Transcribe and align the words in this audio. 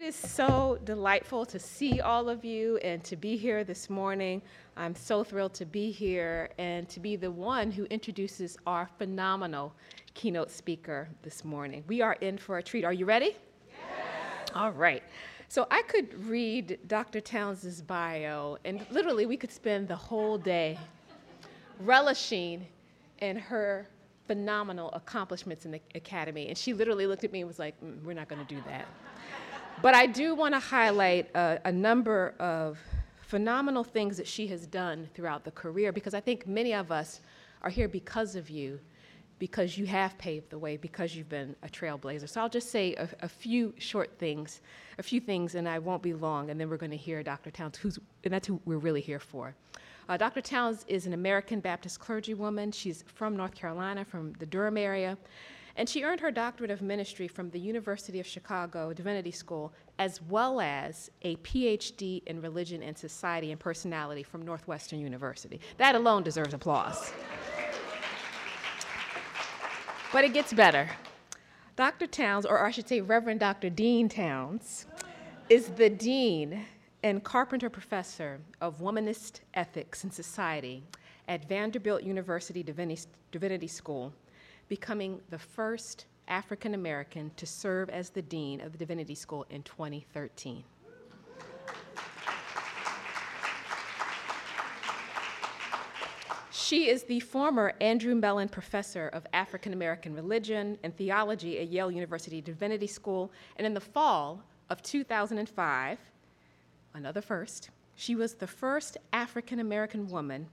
It 0.00 0.08
is 0.08 0.16
so 0.16 0.78
delightful 0.84 1.46
to 1.46 1.58
see 1.58 2.00
all 2.00 2.28
of 2.28 2.44
you 2.44 2.78
and 2.78 3.02
to 3.04 3.16
be 3.16 3.36
here 3.36 3.62
this 3.62 3.88
morning. 3.88 4.42
I'm 4.76 4.94
so 4.94 5.22
thrilled 5.22 5.54
to 5.54 5.64
be 5.64 5.92
here 5.92 6.50
and 6.58 6.88
to 6.88 6.98
be 6.98 7.14
the 7.14 7.30
one 7.30 7.70
who 7.70 7.84
introduces 7.84 8.58
our 8.66 8.90
phenomenal 8.98 9.72
keynote 10.12 10.50
speaker 10.50 11.08
this 11.22 11.44
morning. 11.44 11.84
We 11.86 12.02
are 12.02 12.14
in 12.14 12.36
for 12.38 12.58
a 12.58 12.62
treat. 12.62 12.84
Are 12.84 12.92
you 12.92 13.06
ready? 13.06 13.36
Yes. 13.68 14.50
All 14.54 14.72
right. 14.72 15.02
So 15.48 15.68
I 15.70 15.82
could 15.82 16.26
read 16.26 16.80
Dr. 16.88 17.20
Townes' 17.20 17.80
bio, 17.80 18.58
and 18.64 18.84
literally 18.90 19.26
we 19.26 19.36
could 19.36 19.52
spend 19.52 19.86
the 19.86 19.96
whole 19.96 20.36
day 20.36 20.76
relishing 21.80 22.66
in 23.20 23.36
her 23.36 23.88
phenomenal 24.26 24.90
accomplishments 24.92 25.64
in 25.64 25.70
the 25.70 25.80
academy. 25.94 26.48
And 26.48 26.58
she 26.58 26.72
literally 26.72 27.06
looked 27.06 27.24
at 27.24 27.32
me 27.32 27.40
and 27.40 27.48
was 27.48 27.60
like, 27.60 27.80
mm, 27.80 28.02
We're 28.02 28.14
not 28.14 28.28
going 28.28 28.44
to 28.44 28.54
do 28.54 28.60
that. 28.66 28.86
But 29.82 29.94
I 29.94 30.06
do 30.06 30.34
want 30.34 30.54
to 30.54 30.60
highlight 30.60 31.30
a, 31.34 31.60
a 31.64 31.72
number 31.72 32.34
of 32.38 32.78
phenomenal 33.18 33.84
things 33.84 34.16
that 34.16 34.26
she 34.26 34.46
has 34.46 34.66
done 34.66 35.08
throughout 35.14 35.44
the 35.44 35.50
career 35.50 35.92
because 35.92 36.14
I 36.14 36.20
think 36.20 36.46
many 36.46 36.72
of 36.72 36.92
us 36.92 37.20
are 37.62 37.70
here 37.70 37.88
because 37.88 38.36
of 38.36 38.48
you, 38.48 38.78
because 39.38 39.76
you 39.76 39.86
have 39.86 40.16
paved 40.18 40.50
the 40.50 40.58
way, 40.58 40.76
because 40.76 41.16
you've 41.16 41.28
been 41.28 41.56
a 41.62 41.68
trailblazer. 41.68 42.28
So 42.28 42.40
I'll 42.40 42.48
just 42.48 42.70
say 42.70 42.94
a, 42.94 43.08
a 43.22 43.28
few 43.28 43.74
short 43.78 44.18
things, 44.18 44.60
a 44.98 45.02
few 45.02 45.20
things, 45.20 45.54
and 45.54 45.68
I 45.68 45.78
won't 45.78 46.02
be 46.02 46.14
long, 46.14 46.50
and 46.50 46.60
then 46.60 46.68
we're 46.70 46.76
going 46.76 46.90
to 46.92 46.96
hear 46.96 47.22
Dr. 47.22 47.50
Townes, 47.50 47.76
who's, 47.76 47.98
and 48.22 48.32
that's 48.32 48.46
who 48.46 48.60
we're 48.64 48.78
really 48.78 49.00
here 49.00 49.18
for. 49.18 49.54
Uh, 50.08 50.16
Dr. 50.16 50.42
Townes 50.42 50.84
is 50.86 51.06
an 51.06 51.14
American 51.14 51.60
Baptist 51.60 51.98
clergywoman. 51.98 52.72
She's 52.72 53.04
from 53.06 53.36
North 53.36 53.54
Carolina, 53.54 54.04
from 54.04 54.34
the 54.34 54.46
Durham 54.46 54.76
area. 54.76 55.16
And 55.76 55.88
she 55.88 56.04
earned 56.04 56.20
her 56.20 56.30
doctorate 56.30 56.70
of 56.70 56.82
ministry 56.82 57.26
from 57.26 57.50
the 57.50 57.58
University 57.58 58.20
of 58.20 58.26
Chicago 58.26 58.92
Divinity 58.92 59.32
School, 59.32 59.72
as 59.98 60.22
well 60.22 60.60
as 60.60 61.10
a 61.22 61.34
PhD 61.36 62.22
in 62.26 62.40
religion 62.40 62.82
and 62.82 62.96
society 62.96 63.50
and 63.50 63.58
personality 63.58 64.22
from 64.22 64.42
Northwestern 64.42 65.00
University. 65.00 65.60
That 65.78 65.96
alone 65.96 66.22
deserves 66.22 66.54
applause. 66.54 67.12
but 70.12 70.24
it 70.24 70.32
gets 70.32 70.52
better. 70.52 70.88
Dr. 71.74 72.06
Townes, 72.06 72.46
or 72.46 72.64
I 72.64 72.70
should 72.70 72.88
say 72.88 73.00
Reverend 73.00 73.40
Dr. 73.40 73.68
Dean 73.68 74.08
Townes, 74.08 74.86
is 75.48 75.70
the 75.70 75.90
Dean 75.90 76.64
and 77.02 77.24
Carpenter 77.24 77.68
Professor 77.68 78.40
of 78.60 78.78
Womanist 78.78 79.40
Ethics 79.54 80.04
and 80.04 80.12
Society 80.12 80.84
at 81.26 81.48
Vanderbilt 81.48 82.04
University 82.04 82.62
Divinity 82.62 83.66
School, 83.66 84.12
becoming 84.68 85.20
the 85.30 85.38
first 85.38 86.06
African 86.28 86.74
American 86.74 87.30
to 87.36 87.46
serve 87.46 87.90
as 87.90 88.10
the 88.10 88.22
Dean 88.22 88.60
of 88.60 88.72
the 88.72 88.78
Divinity 88.78 89.14
School 89.14 89.46
in 89.50 89.62
2013. 89.62 90.64
She 96.50 96.88
is 96.88 97.02
the 97.02 97.20
former 97.20 97.74
Andrew 97.80 98.14
Mellon 98.14 98.48
Professor 98.48 99.08
of 99.08 99.26
African 99.34 99.74
American 99.74 100.14
Religion 100.14 100.78
and 100.82 100.96
Theology 100.96 101.58
at 101.58 101.68
Yale 101.68 101.90
University 101.90 102.40
Divinity 102.40 102.86
School, 102.86 103.30
and 103.56 103.66
in 103.66 103.74
the 103.74 103.80
fall 103.80 104.42
of 104.70 104.82
2005, 104.82 105.98
another 106.94 107.20
first, 107.20 107.68
she 107.96 108.16
was 108.16 108.34
the 108.34 108.46
first 108.46 108.96
African 109.12 109.60
American 109.60 110.08
woman 110.08 110.48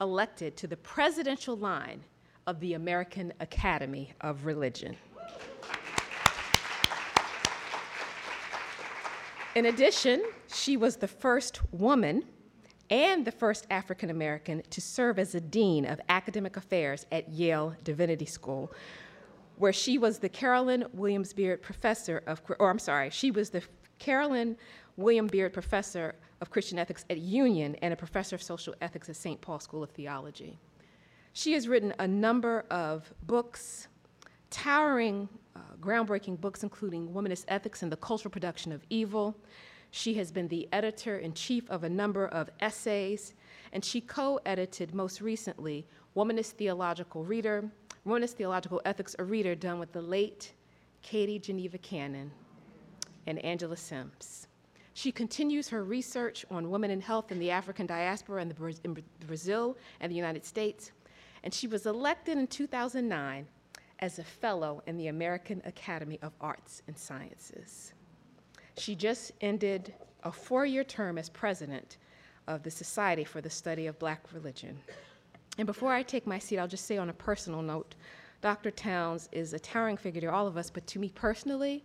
elected 0.00 0.56
to 0.56 0.66
the 0.66 0.76
presidential 0.76 1.56
line 1.56 2.04
of 2.46 2.60
the 2.60 2.74
American 2.74 3.32
Academy 3.40 4.12
of 4.20 4.46
Religion. 4.46 4.96
In 9.56 9.66
addition, 9.66 10.22
she 10.52 10.76
was 10.76 10.96
the 10.96 11.08
first 11.08 11.60
woman 11.72 12.24
and 12.90 13.24
the 13.24 13.32
first 13.32 13.66
African 13.70 14.10
American 14.10 14.62
to 14.70 14.80
serve 14.80 15.18
as 15.18 15.34
a 15.34 15.40
dean 15.40 15.86
of 15.86 16.00
academic 16.08 16.56
affairs 16.56 17.04
at 17.10 17.28
Yale 17.30 17.74
Divinity 17.82 18.26
School, 18.26 18.72
where 19.56 19.72
she 19.72 19.98
was 19.98 20.18
the 20.18 20.28
Carolyn 20.28 20.84
Williams 20.92 21.32
Beard 21.32 21.62
Professor 21.62 22.22
of, 22.26 22.42
or 22.60 22.70
I'm 22.70 22.78
sorry, 22.78 23.10
she 23.10 23.30
was 23.30 23.50
the 23.50 23.62
Carolyn 23.98 24.56
William 24.96 25.26
Beard 25.26 25.52
Professor 25.52 26.14
of 26.40 26.50
Christian 26.50 26.78
Ethics 26.78 27.04
at 27.10 27.18
Union 27.18 27.74
and 27.82 27.92
a 27.92 27.96
professor 27.96 28.36
of 28.36 28.42
social 28.42 28.74
ethics 28.80 29.08
at 29.08 29.16
St. 29.16 29.40
Paul 29.40 29.58
School 29.58 29.82
of 29.82 29.90
Theology. 29.90 30.58
She 31.36 31.52
has 31.52 31.68
written 31.68 31.92
a 31.98 32.08
number 32.08 32.64
of 32.70 33.12
books, 33.26 33.88
towering, 34.48 35.28
uh, 35.54 35.58
groundbreaking 35.78 36.40
books, 36.40 36.62
including 36.62 37.10
Womanist 37.10 37.44
Ethics 37.48 37.82
and 37.82 37.92
the 37.92 37.96
Cultural 37.98 38.30
Production 38.30 38.72
of 38.72 38.82
Evil. 38.88 39.36
She 39.90 40.14
has 40.14 40.32
been 40.32 40.48
the 40.48 40.66
editor 40.72 41.18
in 41.18 41.34
chief 41.34 41.68
of 41.68 41.84
a 41.84 41.90
number 41.90 42.26
of 42.28 42.48
essays, 42.60 43.34
and 43.74 43.84
she 43.84 44.00
co 44.00 44.40
edited 44.46 44.94
most 44.94 45.20
recently 45.20 45.86
Womanist 46.16 46.52
Theological 46.52 47.22
Reader, 47.22 47.70
Womanist 48.06 48.32
Theological 48.32 48.80
Ethics, 48.86 49.14
a 49.18 49.24
reader 49.24 49.54
done 49.54 49.78
with 49.78 49.92
the 49.92 50.00
late 50.00 50.54
Katie 51.02 51.38
Geneva 51.38 51.76
Cannon 51.76 52.30
and 53.26 53.44
Angela 53.44 53.76
Sims. 53.76 54.48
She 54.94 55.12
continues 55.12 55.68
her 55.68 55.84
research 55.84 56.46
on 56.50 56.70
women 56.70 56.90
in 56.90 57.02
health 57.02 57.30
in 57.30 57.38
the 57.38 57.50
African 57.50 57.84
diaspora 57.84 58.40
in, 58.40 58.48
the, 58.48 58.74
in 58.84 58.96
Brazil 59.26 59.76
and 60.00 60.10
the 60.10 60.16
United 60.16 60.46
States, 60.46 60.92
and 61.46 61.54
she 61.54 61.68
was 61.68 61.86
elected 61.86 62.36
in 62.36 62.48
2009 62.48 63.46
as 64.00 64.18
a 64.18 64.24
fellow 64.24 64.82
in 64.88 64.96
the 64.96 65.06
American 65.06 65.62
Academy 65.64 66.18
of 66.20 66.32
Arts 66.40 66.82
and 66.88 66.98
Sciences. 66.98 67.92
She 68.76 68.96
just 68.96 69.30
ended 69.40 69.94
a 70.24 70.32
four 70.32 70.66
year 70.66 70.82
term 70.82 71.18
as 71.18 71.28
president 71.28 71.98
of 72.48 72.64
the 72.64 72.70
Society 72.72 73.22
for 73.22 73.40
the 73.40 73.48
Study 73.48 73.86
of 73.86 73.96
Black 74.00 74.24
Religion. 74.32 74.76
And 75.56 75.66
before 75.66 75.92
I 75.92 76.02
take 76.02 76.26
my 76.26 76.40
seat, 76.40 76.58
I'll 76.58 76.66
just 76.66 76.84
say 76.84 76.98
on 76.98 77.10
a 77.10 77.14
personal 77.14 77.62
note 77.62 77.94
Dr. 78.40 78.72
Townes 78.72 79.28
is 79.30 79.52
a 79.52 79.58
towering 79.60 79.96
figure 79.96 80.22
to 80.22 80.32
all 80.32 80.48
of 80.48 80.56
us, 80.56 80.68
but 80.68 80.84
to 80.88 80.98
me 80.98 81.10
personally, 81.14 81.84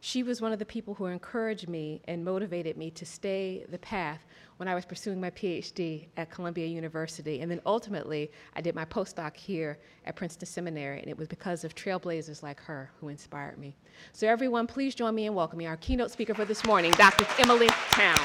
she 0.00 0.22
was 0.22 0.40
one 0.40 0.52
of 0.52 0.58
the 0.58 0.64
people 0.64 0.94
who 0.94 1.06
encouraged 1.06 1.68
me 1.68 2.00
and 2.08 2.24
motivated 2.24 2.76
me 2.76 2.90
to 2.92 3.04
stay 3.04 3.64
the 3.68 3.78
path 3.78 4.20
when 4.56 4.66
I 4.68 4.74
was 4.74 4.86
pursuing 4.86 5.20
my 5.20 5.30
PhD 5.30 6.06
at 6.16 6.30
Columbia 6.30 6.66
University. 6.66 7.40
And 7.40 7.50
then 7.50 7.60
ultimately, 7.66 8.30
I 8.56 8.62
did 8.62 8.74
my 8.74 8.86
postdoc 8.86 9.36
here 9.36 9.78
at 10.06 10.16
Princeton 10.16 10.46
Seminary, 10.46 11.00
and 11.00 11.08
it 11.08 11.18
was 11.18 11.28
because 11.28 11.64
of 11.64 11.74
trailblazers 11.74 12.42
like 12.42 12.60
her 12.60 12.90
who 12.98 13.08
inspired 13.08 13.58
me. 13.58 13.76
So, 14.12 14.26
everyone, 14.26 14.66
please 14.66 14.94
join 14.94 15.14
me 15.14 15.26
in 15.26 15.34
welcoming 15.34 15.66
our 15.66 15.76
keynote 15.76 16.10
speaker 16.10 16.34
for 16.34 16.46
this 16.46 16.64
morning, 16.64 16.92
Dr. 16.92 17.26
Emilie 17.38 17.68
Townes. 17.90 18.20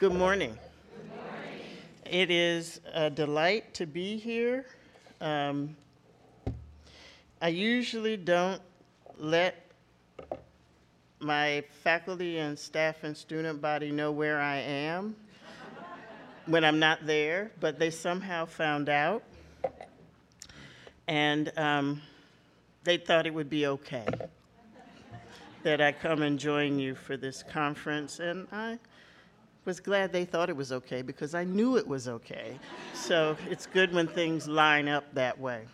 Good 0.00 0.14
morning. 0.14 0.56
It 2.10 2.30
is 2.30 2.80
a 2.94 3.10
delight 3.10 3.74
to 3.74 3.86
be 3.86 4.16
here. 4.16 4.64
Um, 5.20 5.76
I 7.42 7.48
usually 7.48 8.16
don't 8.16 8.62
let 9.18 9.68
my 11.20 11.64
faculty 11.82 12.38
and 12.38 12.58
staff 12.58 13.02
and 13.02 13.16
student 13.16 13.60
body 13.60 13.90
know 13.90 14.12
where 14.12 14.40
I 14.40 14.58
am 14.58 15.16
when 16.46 16.64
I'm 16.64 16.78
not 16.78 17.06
there, 17.06 17.50
but 17.60 17.78
they 17.78 17.90
somehow 17.90 18.46
found 18.46 18.88
out. 18.88 19.22
And 21.06 21.52
um, 21.56 22.02
they 22.84 22.96
thought 22.96 23.26
it 23.26 23.34
would 23.34 23.50
be 23.50 23.66
okay 23.66 24.06
that 25.62 25.80
I 25.80 25.92
come 25.92 26.22
and 26.22 26.38
join 26.38 26.78
you 26.78 26.94
for 26.94 27.16
this 27.16 27.42
conference. 27.42 28.20
And 28.20 28.46
I 28.52 28.78
was 29.64 29.80
glad 29.80 30.12
they 30.12 30.24
thought 30.24 30.48
it 30.48 30.56
was 30.56 30.72
okay 30.72 31.02
because 31.02 31.34
I 31.34 31.44
knew 31.44 31.76
it 31.76 31.86
was 31.86 32.08
okay. 32.08 32.58
So 32.94 33.36
it's 33.50 33.66
good 33.66 33.92
when 33.92 34.06
things 34.06 34.46
line 34.48 34.88
up 34.88 35.04
that 35.14 35.38
way. 35.38 35.66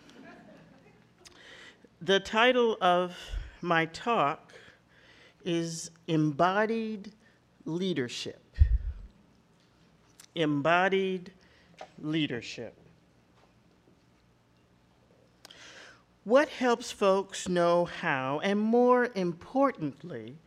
The 2.05 2.19
title 2.19 2.77
of 2.81 3.17
my 3.63 3.87
talk 3.87 4.53
is 5.43 5.89
Embodied 6.07 7.11
Leadership. 7.65 8.57
Embodied 10.35 11.31
Leadership. 11.97 12.77
What 16.25 16.47
helps 16.49 16.91
folks 16.91 17.49
know 17.49 17.85
how, 17.85 18.39
and 18.43 18.59
more 18.59 19.09
importantly, 19.15 20.37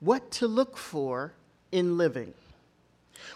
what 0.00 0.30
to 0.30 0.48
look 0.48 0.78
for 0.78 1.34
in 1.70 1.98
living? 1.98 2.32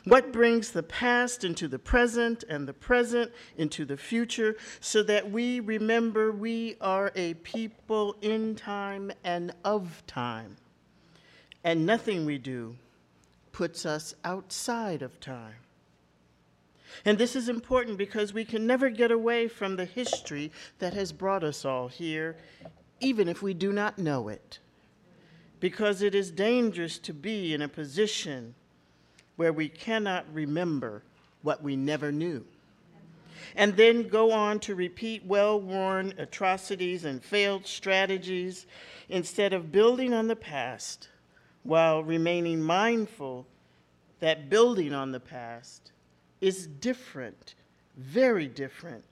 What 0.05 0.33
brings 0.33 0.71
the 0.71 0.83
past 0.83 1.45
into 1.45 1.69
the 1.69 1.79
present 1.79 2.45
and 2.49 2.67
the 2.67 2.73
present 2.73 3.33
into 3.57 3.85
the 3.85 3.97
future 3.97 4.57
so 4.81 5.03
that 5.05 5.31
we 5.31 5.61
remember 5.61 6.33
we 6.33 6.77
are 6.81 7.13
a 7.15 7.35
people 7.35 8.17
in 8.23 8.55
time 8.57 9.13
and 9.25 9.53
of 9.65 10.03
time. 10.07 10.57
And 11.65 11.85
nothing 11.87 12.25
we 12.25 12.39
do 12.39 12.77
puts 13.53 13.85
us 13.85 14.15
outside 14.25 15.03
of 15.03 15.21
time. 15.21 15.57
And 17.05 17.19
this 17.19 17.37
is 17.37 17.49
important 17.49 17.99
because 17.99 18.33
we 18.33 18.45
can 18.45 18.67
never 18.67 18.89
get 18.91 19.11
away 19.11 19.49
from 19.49 19.77
the 19.77 19.85
history 19.85 20.51
that 20.79 20.95
has 20.95 21.13
brought 21.13 21.45
us 21.45 21.65
all 21.65 21.89
here, 21.89 22.37
even 23.01 23.29
if 23.29 23.43
we 23.43 23.55
do 23.55 23.73
not 23.73 23.99
know 23.99 24.29
it. 24.29 24.59
because 25.61 26.03
it 26.03 26.15
is 26.15 26.31
dangerous 26.31 26.99
to 26.99 27.13
be 27.13 27.53
in 27.53 27.63
a 27.63 27.69
position 27.69 28.55
where 29.39 29.53
we 29.53 29.69
cannot 29.69 30.27
remember 30.33 31.01
what 31.43 31.63
we 31.63 31.77
never 31.77 32.11
knew. 32.11 32.45
And 33.55 33.77
then 33.77 34.09
go 34.09 34.33
on 34.33 34.59
to 34.61 34.75
repeat 34.75 35.25
well 35.25 35.61
worn 35.61 36.13
atrocities 36.19 37.05
and 37.05 37.23
failed 37.23 37.65
strategies 37.65 38.67
instead 39.09 39.53
of 39.53 39.71
building 39.71 40.13
on 40.13 40.27
the 40.27 40.35
past 40.35 41.09
while 41.63 42.03
remaining 42.03 42.61
mindful 42.61 43.47
that 44.19 44.51
building 44.51 44.93
on 44.93 45.13
the 45.13 45.21
past 45.21 45.93
is 46.41 46.67
different, 46.67 47.55
very 47.97 48.49
different 48.49 49.05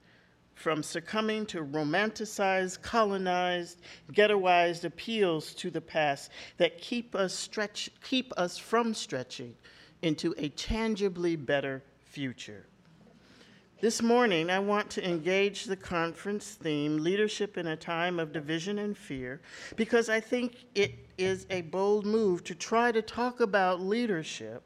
from 0.57 0.83
succumbing 0.83 1.47
to 1.47 1.63
romanticized, 1.63 2.83
colonized, 2.83 3.81
ghettoized 4.13 4.85
appeals 4.85 5.55
to 5.55 5.71
the 5.71 5.81
past 5.81 6.33
that 6.57 6.81
keep 6.81 7.15
us, 7.15 7.33
stretch, 7.33 7.91
keep 8.03 8.33
us 8.37 8.59
from 8.59 8.93
stretching 8.93 9.55
into 10.03 10.35
a 10.39 10.49
tangibly 10.51 11.37
better 11.37 11.83
future. 11.99 12.67
This 13.81 14.01
morning, 14.01 14.49
I 14.49 14.59
want 14.59 14.89
to 14.91 15.07
engage 15.07 15.65
the 15.65 15.77
conference 15.77 16.53
theme, 16.53 16.97
Leadership 16.97 17.59
in 17.59 17.67
a 17.67 17.77
Time 17.77 18.19
of 18.19 18.33
Division 18.33 18.79
and 18.79 18.97
Fear, 18.97 19.43
because 19.77 20.09
I 20.09 20.19
think 20.19 20.65
it 20.75 20.95
is 21.19 21.47
a 21.51 21.61
bold 21.61 22.07
move 22.07 22.43
to 22.45 22.55
try 22.55 22.91
to 22.91 23.03
talk 23.03 23.41
about 23.41 23.83
leadership 23.83 24.63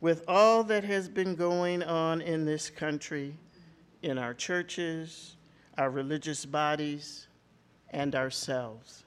with 0.00 0.24
all 0.26 0.64
that 0.64 0.82
has 0.82 1.08
been 1.08 1.36
going 1.36 1.82
on 1.84 2.20
in 2.20 2.44
this 2.44 2.70
country 2.70 3.36
in 4.02 4.18
our 4.18 4.34
churches, 4.34 5.36
our 5.78 5.90
religious 5.90 6.44
bodies, 6.44 7.28
and 7.90 8.14
ourselves. 8.14 9.04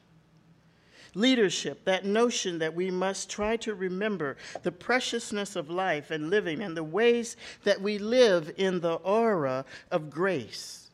Leadership, 1.16 1.86
that 1.86 2.06
notion 2.06 2.60
that 2.60 2.74
we 2.74 2.90
must 2.90 3.30
try 3.30 3.56
to 3.58 3.76
remember 3.76 4.36
the 4.64 4.72
preciousness 4.72 5.56
of 5.56 5.70
life 5.70 6.10
and 6.10 6.30
living 6.30 6.62
and 6.62 6.76
the 6.76 6.84
ways 6.84 7.38
that 7.64 7.82
we 7.82 7.98
live 7.98 8.52
in 8.58 8.80
the 8.80 8.96
aura 8.96 9.64
of 9.92 10.10
grace 10.10 10.90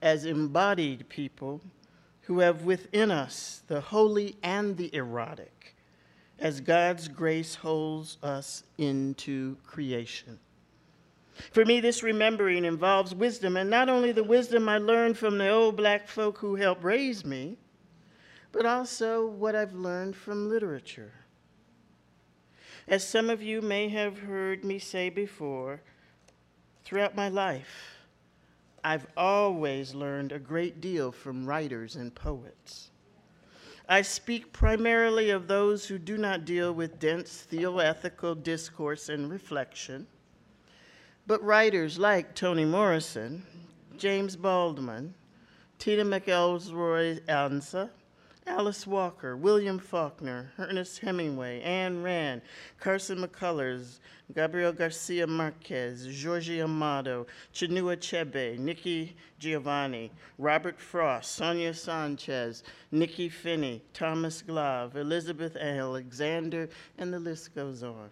as 0.00 0.24
embodied 0.24 1.08
people 1.08 1.60
who 2.22 2.38
have 2.38 2.62
within 2.62 3.10
us 3.10 3.62
the 3.66 3.80
holy 3.80 4.36
and 4.42 4.76
the 4.76 4.94
erotic 4.94 5.76
as 6.38 6.60
God's 6.60 7.08
grace 7.08 7.54
holds 7.54 8.18
us 8.22 8.64
into 8.78 9.56
creation. 9.64 10.38
For 11.52 11.64
me, 11.64 11.80
this 11.80 12.02
remembering 12.02 12.64
involves 12.64 13.14
wisdom, 13.14 13.56
and 13.56 13.70
not 13.70 13.88
only 13.88 14.12
the 14.12 14.24
wisdom 14.24 14.68
I 14.68 14.78
learned 14.78 15.16
from 15.16 15.38
the 15.38 15.48
old 15.48 15.76
black 15.76 16.08
folk 16.08 16.38
who 16.38 16.56
helped 16.56 16.84
raise 16.84 17.24
me, 17.24 17.56
but 18.52 18.66
also 18.66 19.26
what 19.26 19.56
I've 19.56 19.74
learned 19.74 20.14
from 20.14 20.48
literature. 20.48 21.12
As 22.86 23.06
some 23.06 23.30
of 23.30 23.42
you 23.42 23.60
may 23.60 23.88
have 23.88 24.18
heard 24.18 24.64
me 24.64 24.78
say 24.78 25.08
before, 25.08 25.80
throughout 26.84 27.16
my 27.16 27.28
life, 27.28 27.96
I've 28.84 29.06
always 29.16 29.94
learned 29.94 30.32
a 30.32 30.38
great 30.38 30.80
deal 30.80 31.12
from 31.12 31.46
writers 31.46 31.96
and 31.96 32.14
poets. 32.14 32.90
I 33.88 34.02
speak 34.02 34.52
primarily 34.52 35.30
of 35.30 35.48
those 35.48 35.86
who 35.86 35.98
do 35.98 36.16
not 36.16 36.44
deal 36.44 36.72
with 36.72 36.98
dense 36.98 37.46
theoethical 37.50 38.42
discourse 38.42 39.08
and 39.08 39.30
reflection 39.30 40.06
but 41.26 41.42
writers 41.42 41.98
like 41.98 42.34
Toni 42.34 42.64
Morrison, 42.64 43.44
James 43.96 44.34
Baldwin, 44.36 45.14
Tina 45.78 46.04
McElroy 46.04 47.20
Ansa, 47.26 47.90
Alice 48.46 48.86
Walker, 48.86 49.36
William 49.36 49.78
Faulkner, 49.78 50.52
Ernest 50.58 50.98
Hemingway, 50.98 51.60
Anne 51.62 52.02
Rand, 52.02 52.42
Carson 52.80 53.18
McCullers, 53.18 54.00
Gabriel 54.34 54.72
Garcia 54.72 55.26
Marquez, 55.26 56.06
Jorge 56.22 56.60
Amado, 56.60 57.26
Chinua 57.54 57.96
Achebe, 57.96 58.58
Nikki 58.58 59.14
Giovanni, 59.38 60.10
Robert 60.38 60.80
Frost, 60.80 61.32
Sonia 61.32 61.72
Sanchez, 61.72 62.62
Nikky 62.92 63.30
Finney, 63.30 63.82
Thomas 63.94 64.42
Glave, 64.42 64.96
Elizabeth 64.96 65.56
Alexander, 65.56 66.68
and 66.98 67.12
the 67.12 67.20
list 67.20 67.54
goes 67.54 67.82
on 67.82 68.10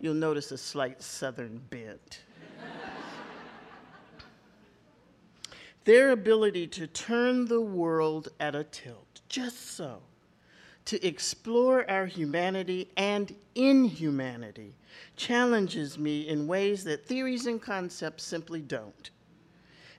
you'll 0.00 0.14
notice 0.14 0.52
a 0.52 0.58
slight 0.58 1.02
southern 1.02 1.60
bent. 1.70 2.20
Their 5.88 6.10
ability 6.10 6.66
to 6.66 6.86
turn 6.86 7.46
the 7.46 7.62
world 7.62 8.28
at 8.38 8.54
a 8.54 8.62
tilt, 8.62 9.22
just 9.30 9.74
so, 9.74 10.02
to 10.84 11.02
explore 11.02 11.90
our 11.90 12.04
humanity 12.04 12.90
and 12.94 13.34
inhumanity, 13.54 14.74
challenges 15.16 15.98
me 15.98 16.28
in 16.28 16.46
ways 16.46 16.84
that 16.84 17.06
theories 17.06 17.46
and 17.46 17.58
concepts 17.58 18.24
simply 18.24 18.60
don't. 18.60 19.08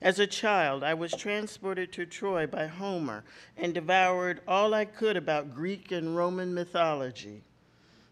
As 0.00 0.20
a 0.20 0.28
child, 0.28 0.84
I 0.84 0.94
was 0.94 1.10
transported 1.10 1.92
to 1.94 2.06
Troy 2.06 2.46
by 2.46 2.68
Homer 2.68 3.24
and 3.56 3.74
devoured 3.74 4.42
all 4.46 4.74
I 4.74 4.84
could 4.84 5.16
about 5.16 5.56
Greek 5.56 5.90
and 5.90 6.16
Roman 6.16 6.54
mythology. 6.54 7.42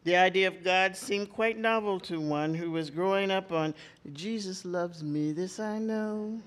The 0.02 0.16
idea 0.16 0.48
of 0.48 0.64
God 0.64 0.96
seemed 0.96 1.30
quite 1.30 1.56
novel 1.56 2.00
to 2.00 2.20
one 2.20 2.54
who 2.54 2.72
was 2.72 2.90
growing 2.90 3.30
up 3.30 3.52
on 3.52 3.72
Jesus 4.14 4.64
loves 4.64 5.04
me, 5.04 5.30
this 5.30 5.60
I 5.60 5.78
know. 5.78 6.40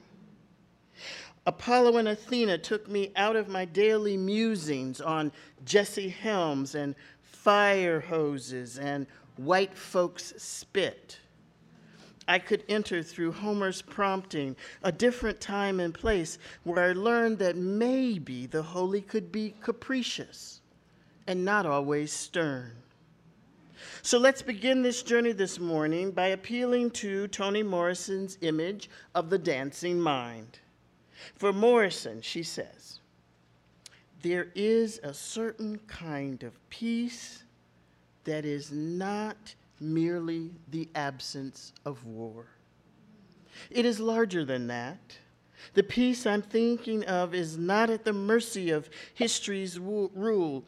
Apollo 1.45 1.97
and 1.97 2.07
Athena 2.07 2.57
took 2.59 2.87
me 2.87 3.11
out 3.15 3.35
of 3.35 3.47
my 3.47 3.65
daily 3.65 4.15
musings 4.15 5.01
on 5.01 5.31
Jesse 5.65 6.09
Helms 6.09 6.75
and 6.75 6.95
fire 7.21 7.99
hoses 7.99 8.77
and 8.77 9.07
white 9.37 9.75
folks 9.75 10.33
spit. 10.37 11.19
I 12.27 12.39
could 12.39 12.63
enter 12.69 13.01
through 13.03 13.33
Homer's 13.33 13.81
prompting 13.81 14.55
a 14.83 14.91
different 14.91 15.41
time 15.41 15.79
and 15.79 15.93
place 15.93 16.37
where 16.63 16.89
I 16.89 16.93
learned 16.93 17.39
that 17.39 17.57
maybe 17.57 18.45
the 18.45 18.61
holy 18.61 19.01
could 19.01 19.31
be 19.31 19.55
capricious 19.61 20.61
and 21.27 21.43
not 21.43 21.65
always 21.65 22.13
stern. 22.13 22.71
So 24.03 24.17
let's 24.17 24.41
begin 24.41 24.81
this 24.81 25.03
journey 25.03 25.31
this 25.31 25.59
morning 25.59 26.11
by 26.11 26.27
appealing 26.27 26.91
to 26.91 27.27
Toni 27.27 27.63
Morrison's 27.63 28.37
image 28.41 28.89
of 29.13 29.29
the 29.29 29.39
dancing 29.39 29.99
mind. 29.99 30.60
For 31.35 31.53
Morrison, 31.53 32.21
she 32.21 32.43
says, 32.43 32.99
there 34.21 34.49
is 34.53 34.99
a 35.03 35.13
certain 35.13 35.79
kind 35.87 36.43
of 36.43 36.69
peace 36.69 37.43
that 38.23 38.45
is 38.45 38.71
not 38.71 39.55
merely 39.79 40.51
the 40.69 40.87
absence 40.93 41.73
of 41.85 42.05
war. 42.05 42.45
It 43.71 43.85
is 43.85 43.99
larger 43.99 44.45
than 44.45 44.67
that. 44.67 45.17
The 45.73 45.83
peace 45.83 46.25
I'm 46.25 46.41
thinking 46.41 47.03
of 47.05 47.33
is 47.33 47.57
not 47.57 47.89
at 47.89 48.05
the 48.05 48.13
mercy 48.13 48.69
of 48.69 48.89
history's 49.13 49.79
rule, 49.79 50.65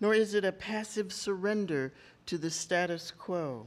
nor 0.00 0.14
is 0.14 0.34
it 0.34 0.44
a 0.44 0.52
passive 0.52 1.12
surrender 1.12 1.92
to 2.26 2.38
the 2.38 2.50
status 2.50 3.12
quo. 3.16 3.66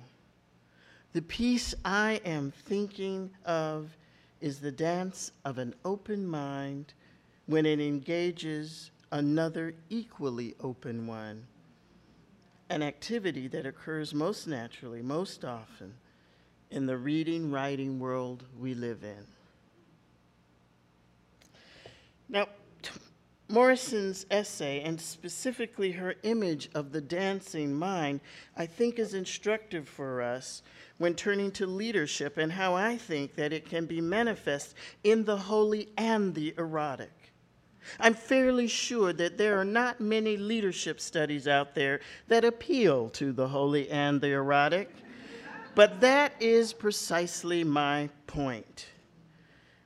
The 1.14 1.22
peace 1.22 1.74
I 1.84 2.22
am 2.24 2.52
thinking 2.52 3.32
of 3.46 3.98
is 4.42 4.60
the 4.60 4.72
dance 4.72 5.32
of 5.46 5.58
an 5.58 5.74
open 5.84 6.28
mind 6.28 6.94
when 7.46 7.66
it 7.66 7.80
engages 7.80 8.92
another 9.12 9.74
equally 9.90 10.56
open 10.62 11.08
one, 11.08 11.46
an 12.70 12.84
activity 12.84 13.48
that 13.48 13.66
occurs 13.66 14.14
most 14.14 14.48
naturally, 14.48 15.02
most 15.02 15.44
often, 15.44 15.94
in 16.72 16.86
the 16.86 16.98
reading, 16.98 17.52
writing 17.52 18.00
world 18.00 18.44
we 18.60 18.74
live 18.74 19.04
in. 19.04 19.26
Now, 22.30 22.48
Morrison's 23.52 24.28
essay, 24.30 24.84
and 24.84 25.02
specifically 25.02 25.92
her 25.92 26.14
image 26.22 26.70
of 26.76 26.92
the 26.92 27.02
dancing 27.02 27.74
mind, 27.74 28.22
I 28.56 28.68
think 28.68 29.00
is 29.00 29.16
instructive 29.16 29.90
for 29.90 30.22
us 30.22 30.62
when 31.00 31.16
turning 31.16 31.50
to 31.54 31.66
leadership 31.66 32.38
and 32.38 32.52
how 32.52 32.76
I 32.76 32.96
think 32.96 33.34
that 33.36 33.52
it 33.52 33.68
can 33.68 33.88
be 33.88 34.02
manifest 34.02 34.76
in 35.04 35.26
the 35.26 35.36
holy 35.36 35.90
and 35.98 36.36
the 36.36 36.54
erotic. 36.60 37.34
I'm 38.00 38.14
fairly 38.14 38.68
sure 38.68 39.14
that 39.14 39.40
there 39.40 39.60
are 39.60 39.66
not 39.66 40.00
many 40.00 40.38
leadership 40.38 41.00
studies 41.00 41.48
out 41.48 41.74
there 41.74 42.02
that 42.28 42.46
appeal 42.46 43.10
to 43.12 43.32
the 43.32 43.48
holy 43.48 43.90
and 43.90 44.22
the 44.22 44.34
erotic, 44.34 44.92
but 45.74 46.00
that 46.02 46.34
is 46.40 46.72
precisely 46.72 47.64
my 47.64 48.10
point. 48.28 48.90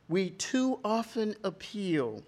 We 0.10 0.32
too 0.32 0.80
often 0.84 1.36
appeal 1.46 2.24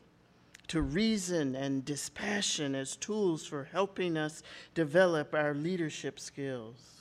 to 0.67 0.81
reason 0.81 1.55
and 1.55 1.86
dispassion 1.86 2.75
as 2.75 2.95
tools 2.95 3.45
for 3.45 3.65
helping 3.72 4.17
us 4.17 4.43
develop 4.74 5.34
our 5.34 5.53
leadership 5.53 6.19
skills. 6.19 6.95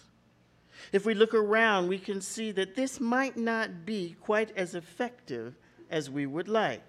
If 0.92 1.06
we 1.06 1.14
look 1.14 1.34
around, 1.34 1.88
we 1.88 1.98
can 1.98 2.20
see 2.20 2.50
that 2.52 2.74
this 2.74 3.00
might 3.00 3.36
not 3.36 3.86
be 3.86 4.16
quite 4.20 4.56
as 4.56 4.74
effective 4.74 5.54
as 5.90 6.10
we 6.10 6.26
would 6.26 6.48
like. 6.48 6.82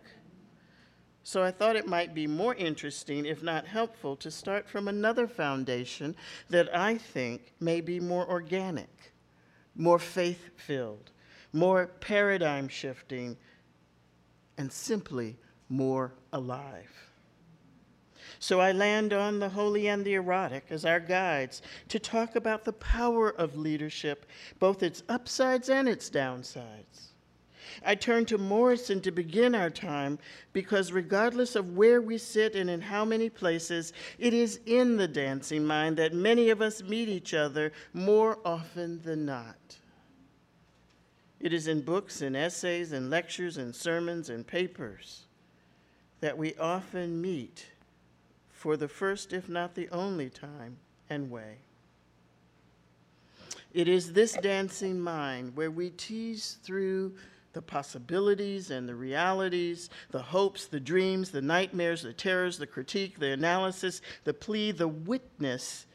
So 1.24 1.42
I 1.42 1.50
thought 1.50 1.76
it 1.76 1.88
might 1.88 2.14
be 2.14 2.28
more 2.28 2.54
interesting, 2.54 3.26
if 3.26 3.42
not 3.42 3.66
helpful, 3.66 4.16
to 4.18 4.30
start 4.30 4.70
from 4.70 4.88
another 4.88 5.28
foundation 5.28 6.16
that 6.50 6.76
I 6.76 7.00
think 7.00 7.54
may 7.60 7.82
be 7.82 8.00
more 8.00 8.30
organic, 8.30 9.14
more 9.76 9.98
faith 9.98 10.52
filled, 10.56 11.12
more 11.52 11.88
paradigm 12.00 12.68
shifting, 12.68 13.38
and 14.58 14.72
simply 14.72 15.38
more 15.70 16.14
alive. 16.34 17.06
So 18.40 18.60
I 18.60 18.72
land 18.72 19.14
on 19.14 19.40
the 19.40 19.50
holy 19.50 19.88
and 19.88 20.06
the 20.06 20.16
erotic 20.16 20.66
as 20.70 20.86
our 20.86 21.00
guides 21.00 21.62
to 21.90 22.00
talk 22.00 22.36
about 22.36 22.66
the 22.66 22.74
power 22.74 23.30
of 23.30 23.58
leadership, 23.58 24.26
both 24.60 24.84
its 24.84 25.04
upsides 25.10 25.70
and 25.70 25.88
its 25.88 26.10
downsides. 26.10 27.12
I 27.84 27.96
turn 27.96 28.26
to 28.26 28.38
Morrison 28.38 29.02
to 29.02 29.12
begin 29.12 29.56
our 29.56 29.70
time 29.70 30.20
because, 30.54 30.92
regardless 30.92 31.56
of 31.56 31.76
where 31.76 32.02
we 32.02 32.18
sit 32.18 32.56
and 32.56 32.70
in 32.70 32.82
how 32.82 33.04
many 33.04 33.30
places, 33.30 33.94
it 34.20 34.34
is 34.34 34.60
in 34.66 34.98
the 34.98 35.08
dancing 35.08 35.66
mind 35.66 35.98
that 35.98 36.14
many 36.14 36.50
of 36.50 36.62
us 36.62 36.84
meet 36.84 37.10
each 37.10 37.34
other 37.34 37.74
more 37.94 38.40
often 38.46 39.02
than 39.02 39.26
not. 39.26 39.78
It 41.40 41.52
is 41.54 41.68
in 41.68 41.82
books 41.82 42.22
and 42.22 42.36
essays 42.36 42.92
and 42.92 43.10
lectures 43.10 43.58
and 43.58 43.76
sermons 43.76 44.30
and 44.30 44.46
papers 44.46 45.25
that 46.26 46.40
we 46.40 46.56
often 46.56 47.22
meet 47.22 47.68
for 48.50 48.76
the 48.78 48.88
first, 48.88 49.32
if 49.32 49.48
not 49.48 49.76
the 49.76 49.88
only 49.90 50.28
time 50.28 50.76
and 51.08 51.30
way. 51.30 51.58
It 53.76 53.88
is 53.88 54.12
this 54.12 54.34
dancing 54.34 55.00
mind 55.00 55.56
where 55.56 55.70
we 55.70 55.92
tease 55.92 56.58
through 56.64 57.14
the 57.54 57.62
possibilities 57.62 58.72
and 58.72 58.90
the 58.90 58.96
realities, 58.96 59.92
the 60.10 60.24
hopes, 60.24 60.66
the 60.66 60.80
dreams, 60.80 61.30
the 61.30 61.44
nightmares, 61.44 62.02
the 62.02 62.12
terrors, 62.12 62.58
the 62.58 62.66
critique, 62.66 63.20
the 63.20 63.30
analysis, 63.30 64.02
the 64.24 64.34
plea, 64.34 64.72
the 64.72 64.88
witness 64.88 65.86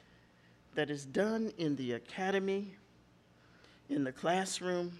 that 0.76 0.90
is 0.90 1.04
done 1.04 1.52
in 1.58 1.74
the 1.74 1.94
academy, 1.94 2.76
in 3.88 4.04
the 4.04 4.12
classroom, 4.12 4.96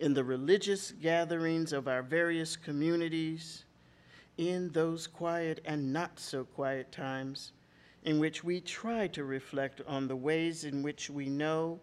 in 0.00 0.12
the 0.12 0.22
religious 0.22 0.90
gatherings 0.90 1.72
of 1.72 1.88
our 1.88 2.02
various 2.02 2.56
communities, 2.56 3.64
in 4.38 4.70
those 4.70 5.06
quiet 5.06 5.60
and 5.64 5.92
not 5.92 6.18
so 6.18 6.44
quiet 6.44 6.90
times 6.90 7.52
in 8.04 8.18
which 8.18 8.42
we 8.42 8.60
try 8.60 9.06
to 9.08 9.24
reflect 9.24 9.82
on 9.86 10.08
the 10.08 10.16
ways 10.16 10.64
in 10.64 10.82
which 10.82 11.10
we 11.10 11.28
know 11.28 11.78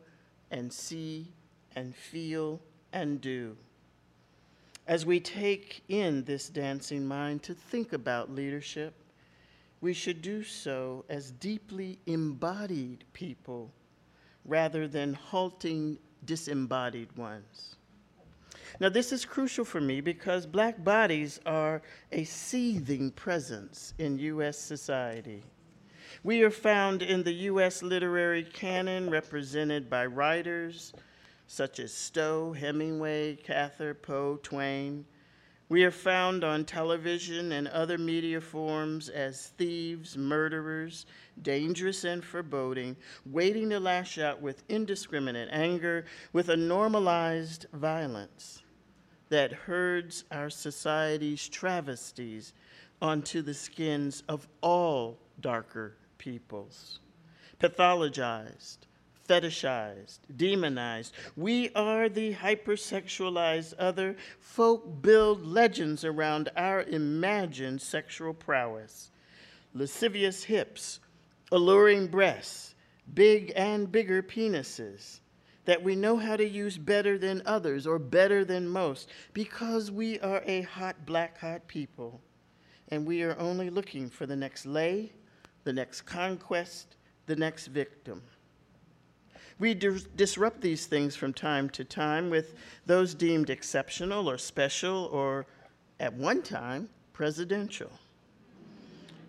and 0.50 0.72
see 0.72 1.32
and 1.76 1.96
feel 1.96 2.60
and 2.94 3.22
do. 3.22 3.56
As 4.88 5.06
we 5.06 5.20
take 5.20 5.84
in 5.90 6.24
this 6.24 6.48
dancing 6.48 7.06
mind 7.06 7.44
to 7.44 7.54
think 7.54 7.92
about 7.92 8.32
leadership, 8.32 8.94
we 9.82 9.94
should 9.94 10.22
do 10.22 10.44
so 10.44 11.04
as 11.10 11.32
deeply 11.32 12.00
embodied 12.06 13.04
people 13.14 13.72
rather 14.46 14.88
than 14.88 15.14
halting 15.14 15.98
disembodied 16.24 17.12
ones. 17.18 17.75
Now, 18.78 18.90
this 18.90 19.14
is 19.14 19.24
crucial 19.24 19.64
for 19.64 19.80
me 19.80 20.02
because 20.02 20.46
black 20.46 20.84
bodies 20.84 21.40
are 21.46 21.82
a 22.12 22.26
seething 22.26 23.12
presence 23.12 23.94
in 24.00 24.20
U.S. 24.20 24.58
society. 24.58 25.44
We 26.24 26.44
are 26.44 26.52
found 26.52 27.02
in 27.02 27.24
the 27.24 27.34
U.S. 27.34 27.82
literary 27.82 28.44
canon 28.44 29.10
represented 29.10 29.90
by 29.90 30.08
writers 30.08 30.92
such 31.48 31.80
as 31.80 31.94
Stowe, 31.94 32.52
Hemingway, 32.52 33.38
Cather, 33.38 33.94
Poe, 33.94 34.38
Twain. 34.44 35.06
We 35.70 35.84
are 35.84 35.92
found 35.92 36.44
on 36.44 36.66
television 36.66 37.54
and 37.54 37.68
other 37.70 37.98
media 37.98 38.42
forms 38.42 39.10
as 39.10 39.48
thieves, 39.58 40.18
murderers, 40.18 41.06
dangerous 41.42 42.04
and 42.04 42.24
foreboding, 42.24 42.98
waiting 43.26 43.70
to 43.70 43.80
lash 43.80 44.18
out 44.18 44.42
with 44.42 44.64
indiscriminate 44.70 45.50
anger, 45.52 46.06
with 46.34 46.50
a 46.50 46.58
normalized 46.58 47.68
violence 47.74 48.64
that 49.30 49.52
herds 49.52 50.24
our 50.32 50.50
society's 50.50 51.48
travesties 51.48 52.54
onto 53.02 53.42
the 53.42 53.54
skins 53.54 54.24
of 54.28 54.48
all 54.62 55.18
darker 55.40 55.96
peoples. 56.18 57.00
Pathologized, 57.60 58.78
fetishized, 59.28 60.20
demonized. 60.36 61.14
We 61.36 61.72
are 61.74 62.10
the 62.10 62.34
hypersexualized 62.34 63.74
other. 63.80 64.16
Folk 64.40 65.02
build 65.02 65.46
legends 65.46 66.06
around 66.06 66.50
our 66.56 66.84
imagined 66.84 67.82
sexual 67.82 68.34
prowess. 68.34 69.12
Lascivious 69.74 70.44
hips, 70.44 71.00
alluring 71.52 72.08
breasts, 72.08 72.76
big 73.14 73.52
and 73.56 73.92
bigger 73.92 74.22
penises 74.22 75.20
that 75.66 75.84
we 75.84 75.96
know 75.96 76.18
how 76.18 76.36
to 76.36 76.48
use 76.48 76.78
better 76.78 77.18
than 77.18 77.42
others 77.46 77.86
or 77.86 78.00
better 78.00 78.46
than 78.46 78.68
most 78.68 79.10
because 79.34 79.92
we 79.92 80.20
are 80.20 80.44
a 80.46 80.62
hot, 80.62 81.06
black, 81.06 81.40
hot 81.40 81.68
people. 81.68 82.22
And 82.90 83.06
we 83.06 83.24
are 83.24 83.38
only 83.40 83.70
looking 83.70 84.10
for 84.10 84.26
the 84.26 84.36
next 84.36 84.66
lay, 84.66 85.12
the 85.64 85.74
next 85.74 86.02
conquest, 86.02 86.96
the 87.26 87.36
next 87.36 87.68
victim. 87.68 88.22
We 89.58 89.74
dis- 89.74 90.04
disrupt 90.16 90.62
these 90.62 90.86
things 90.86 91.16
from 91.16 91.34
time 91.34 91.70
to 91.72 91.84
time 91.84 92.30
with 92.30 92.54
those 92.86 93.14
deemed 93.14 93.50
exceptional 93.50 94.30
or 94.30 94.38
special 94.38 95.10
or, 95.12 95.46
at 96.00 96.14
one 96.14 96.44
time, 96.44 96.90
presidential. 97.14 97.92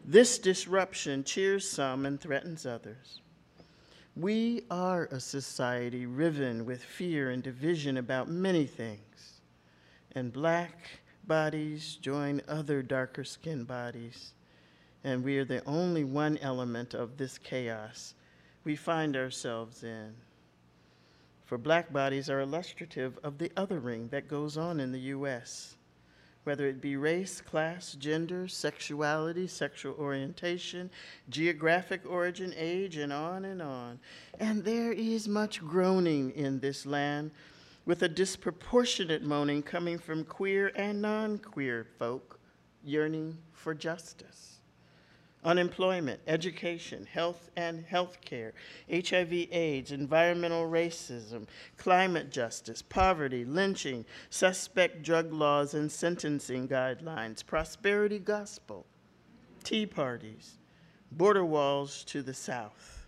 This 0.04 0.38
disruption 0.38 1.24
cheers 1.24 1.68
some 1.68 2.06
and 2.06 2.20
threatens 2.20 2.66
others. 2.66 3.20
We 4.16 4.62
are 4.70 5.08
a 5.10 5.20
society 5.20 6.06
riven 6.06 6.64
with 6.64 6.82
fear 6.82 7.28
and 7.28 7.42
division 7.42 7.98
about 7.98 8.30
many 8.30 8.64
things, 8.64 9.42
and 10.12 10.32
black 10.32 10.78
bodies 11.26 11.96
join 11.96 12.40
other 12.48 12.82
darker 12.82 13.24
skinned 13.24 13.66
bodies, 13.66 14.32
and 15.04 15.22
we 15.22 15.36
are 15.36 15.44
the 15.44 15.62
only 15.66 16.02
one 16.02 16.38
element 16.38 16.94
of 16.94 17.18
this 17.18 17.36
chaos 17.36 18.14
we 18.64 18.74
find 18.74 19.18
ourselves 19.18 19.84
in. 19.84 20.14
For 21.44 21.58
black 21.58 21.92
bodies 21.92 22.30
are 22.30 22.40
illustrative 22.40 23.18
of 23.22 23.36
the 23.36 23.50
othering 23.50 24.08
that 24.08 24.28
goes 24.28 24.56
on 24.56 24.80
in 24.80 24.92
the 24.92 25.00
U.S 25.00 25.76
whether 26.46 26.68
it 26.68 26.80
be 26.80 26.96
race, 26.96 27.40
class, 27.40 27.96
gender, 27.98 28.46
sexuality, 28.46 29.48
sexual 29.48 29.96
orientation, 29.98 30.88
geographic 31.28 32.00
origin, 32.08 32.54
age, 32.56 32.96
and 32.98 33.12
on 33.12 33.44
and 33.44 33.60
on. 33.60 33.98
And 34.38 34.64
there 34.64 34.92
is 34.92 35.26
much 35.26 35.60
groaning 35.60 36.30
in 36.30 36.60
this 36.60 36.86
land, 36.86 37.32
with 37.84 38.02
a 38.02 38.08
disproportionate 38.08 39.24
moaning 39.24 39.60
coming 39.60 39.98
from 39.98 40.24
queer 40.24 40.70
and 40.76 41.02
non 41.02 41.38
queer 41.38 41.84
folk 41.98 42.38
yearning 42.84 43.36
for 43.52 43.74
justice 43.74 44.55
unemployment, 45.46 46.20
education, 46.26 47.06
health 47.06 47.50
and 47.56 47.84
health 47.84 48.20
care, 48.20 48.52
HIV, 48.90 49.32
AIDS, 49.52 49.92
environmental 49.92 50.68
racism, 50.68 51.46
climate 51.78 52.30
justice, 52.30 52.82
poverty, 52.82 53.44
lynching, 53.44 54.04
suspect 54.28 55.04
drug 55.04 55.32
laws 55.32 55.72
and 55.72 55.90
sentencing 55.90 56.66
guidelines, 56.66 57.46
prosperity 57.46 58.18
gospel, 58.18 58.84
tea 59.62 59.86
parties, 59.86 60.58
border 61.12 61.44
walls 61.44 62.02
to 62.04 62.22
the 62.22 62.34
south. 62.34 63.06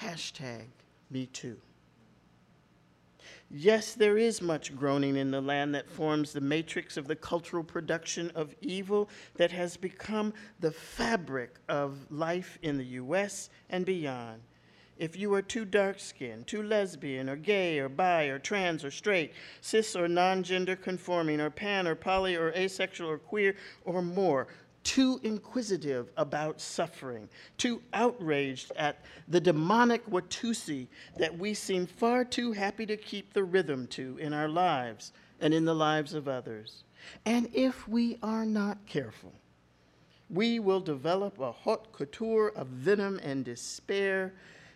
Hashtag 0.00 0.66
me 1.10 1.26
too. 1.26 1.56
Yes, 3.50 3.94
there 3.94 4.18
is 4.18 4.42
much 4.42 4.76
groaning 4.76 5.16
in 5.16 5.30
the 5.30 5.40
land 5.40 5.74
that 5.74 5.88
forms 5.88 6.32
the 6.32 6.40
matrix 6.40 6.98
of 6.98 7.08
the 7.08 7.16
cultural 7.16 7.64
production 7.64 8.30
of 8.34 8.54
evil 8.60 9.08
that 9.36 9.50
has 9.52 9.78
become 9.78 10.34
the 10.60 10.70
fabric 10.70 11.56
of 11.66 12.10
life 12.10 12.58
in 12.60 12.76
the 12.76 12.84
U.S. 12.84 13.48
and 13.70 13.86
beyond. 13.86 14.42
If 14.98 15.16
you 15.16 15.32
are 15.32 15.40
too 15.40 15.64
dark 15.64 15.98
skinned, 15.98 16.46
too 16.46 16.62
lesbian, 16.62 17.30
or 17.30 17.36
gay, 17.36 17.78
or 17.78 17.88
bi, 17.88 18.24
or 18.24 18.38
trans, 18.38 18.84
or 18.84 18.90
straight, 18.90 19.32
cis 19.62 19.96
or 19.96 20.08
non 20.08 20.42
gender 20.42 20.76
conforming, 20.76 21.40
or 21.40 21.50
pan, 21.50 21.86
or 21.86 21.94
poly, 21.94 22.36
or 22.36 22.52
asexual, 22.52 23.08
or 23.08 23.18
queer, 23.18 23.54
or 23.84 24.02
more, 24.02 24.48
too 24.88 25.20
inquisitive 25.22 26.10
about 26.16 26.62
suffering, 26.62 27.28
too 27.58 27.82
outraged 27.92 28.72
at 28.74 29.04
the 29.28 29.38
demonic 29.38 30.08
Watusi 30.08 30.86
that 31.18 31.38
we 31.38 31.52
seem 31.52 31.86
far 31.86 32.24
too 32.24 32.52
happy 32.52 32.86
to 32.86 32.96
keep 32.96 33.34
the 33.34 33.44
rhythm 33.44 33.86
to 33.88 34.16
in 34.16 34.32
our 34.32 34.48
lives 34.48 35.12
and 35.42 35.52
in 35.52 35.66
the 35.66 35.74
lives 35.74 36.14
of 36.14 36.26
others. 36.26 36.84
And 37.26 37.50
if 37.52 37.86
we 37.86 38.16
are 38.22 38.46
not 38.46 38.78
careful, 38.86 39.34
we 40.30 40.58
will 40.58 40.80
develop 40.80 41.38
a 41.38 41.52
haute 41.52 41.92
couture 41.92 42.48
of 42.56 42.68
venom 42.68 43.20
and 43.22 43.44
despair 43.44 44.32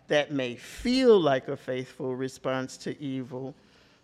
that 0.08 0.30
may 0.30 0.56
feel 0.56 1.18
like 1.18 1.48
a 1.48 1.56
faithful 1.56 2.14
response 2.14 2.76
to 2.76 3.00
evil, 3.02 3.54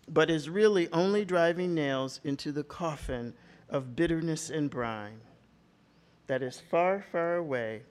but 0.09 0.31
is 0.31 0.49
really 0.49 0.91
only 0.91 1.27
driving 1.27 1.75
nails 1.75 2.21
into 2.25 2.51
the 2.51 2.65
coffin 2.65 3.35
of 3.69 3.95
bitterness 3.95 4.49
and 4.49 4.71
brine. 4.71 5.21
That 6.29 6.43
is 6.43 6.61
far, 6.61 7.05
far 7.11 7.37
away 7.37 7.83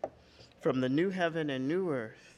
from 0.62 0.80
the 0.80 0.90
new 0.90 1.10
heaven 1.10 1.50
and 1.50 1.68
new 1.68 1.92
earth 1.92 2.38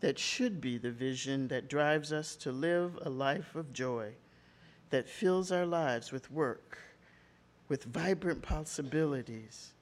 that 0.00 0.18
should 0.18 0.60
be 0.60 0.76
the 0.76 0.90
vision 0.90 1.48
that 1.48 1.68
drives 1.68 2.12
us 2.12 2.34
to 2.36 2.50
live 2.52 2.98
a 3.02 3.08
life 3.08 3.54
of 3.54 3.72
joy 3.72 4.12
that 4.90 5.08
fills 5.08 5.50
our 5.50 5.66
lives 5.66 6.12
with 6.12 6.30
work, 6.30 6.78
with 7.68 7.84
vibrant 7.84 8.42
possibilities, 8.42 9.72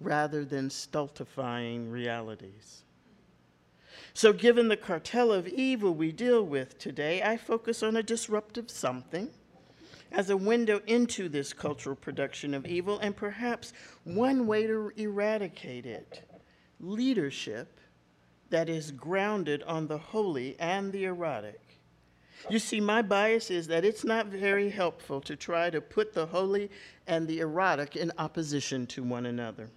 rather 0.00 0.44
than 0.44 0.70
stultifying 0.70 1.90
realities. 1.90 2.82
So, 4.14 4.32
given 4.32 4.68
the 4.68 4.76
cartel 4.76 5.32
of 5.32 5.48
evil 5.48 5.94
we 5.94 6.12
deal 6.12 6.42
with 6.42 6.78
today, 6.78 7.22
I 7.22 7.36
focus 7.36 7.82
on 7.82 7.96
a 7.96 8.02
disruptive 8.02 8.70
something 8.70 9.30
as 10.16 10.30
a 10.30 10.36
window 10.36 10.80
into 10.86 11.28
this 11.28 11.52
cultural 11.52 11.94
production 11.94 12.54
of 12.54 12.66
evil 12.66 12.98
and 13.00 13.14
perhaps 13.14 13.74
one 14.04 14.46
way 14.46 14.66
to 14.66 14.90
eradicate 14.96 15.84
it 15.84 16.22
leadership 16.80 17.78
that 18.50 18.68
is 18.68 18.90
grounded 18.90 19.62
on 19.64 19.86
the 19.86 19.98
holy 19.98 20.56
and 20.58 20.92
the 20.92 21.04
erotic. 21.04 21.60
You 22.48 22.58
see, 22.58 22.80
my 22.80 23.02
bias 23.02 23.50
is 23.50 23.66
that 23.68 23.84
it's 23.84 24.04
not 24.04 24.26
very 24.26 24.70
helpful 24.70 25.20
to 25.22 25.36
try 25.36 25.68
to 25.70 25.80
put 25.80 26.12
the 26.12 26.26
holy 26.26 26.70
and 27.06 27.26
the 27.26 27.40
erotic 27.40 27.96
in 27.96 28.12
opposition 28.18 28.86
to 28.88 29.02
one 29.02 29.26
another. 29.26 29.68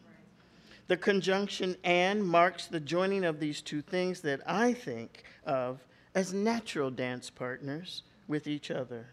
The 0.88 0.98
conjunction 0.98 1.78
and 1.84 2.26
marks 2.26 2.68
the 2.68 2.80
joining 2.80 3.24
of 3.24 3.40
these 3.40 3.62
two 3.62 3.82
things 3.82 4.22
that 4.22 4.42
I 4.46 4.74
think 4.74 5.24
of 5.46 5.80
as 6.16 6.34
natural 6.34 6.92
dance 6.92 7.30
partners 7.30 8.04
with 8.28 8.48
each 8.48 8.72
other. 8.72 9.08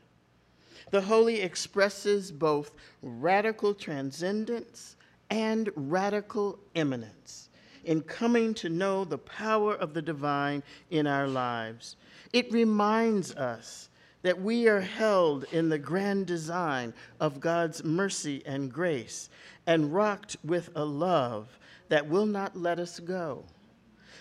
The 0.90 1.00
holy 1.00 1.40
expresses 1.40 2.30
both 2.30 2.72
radical 3.02 3.74
transcendence 3.74 4.96
and 5.30 5.70
radical 5.74 6.58
immanence 6.74 7.48
in 7.84 8.02
coming 8.02 8.52
to 8.54 8.68
know 8.68 9.04
the 9.04 9.18
power 9.18 9.74
of 9.74 9.94
the 9.94 10.02
divine 10.02 10.62
in 10.90 11.06
our 11.06 11.28
lives. 11.28 11.96
It 12.32 12.52
reminds 12.52 13.34
us 13.34 13.88
that 14.22 14.40
we 14.40 14.66
are 14.66 14.80
held 14.80 15.44
in 15.52 15.68
the 15.68 15.78
grand 15.78 16.26
design 16.26 16.92
of 17.20 17.38
God's 17.38 17.84
mercy 17.84 18.42
and 18.44 18.72
grace 18.72 19.30
and 19.66 19.94
rocked 19.94 20.36
with 20.44 20.68
a 20.74 20.84
love 20.84 21.58
that 21.88 22.08
will 22.08 22.26
not 22.26 22.56
let 22.56 22.80
us 22.80 22.98
go. 22.98 23.44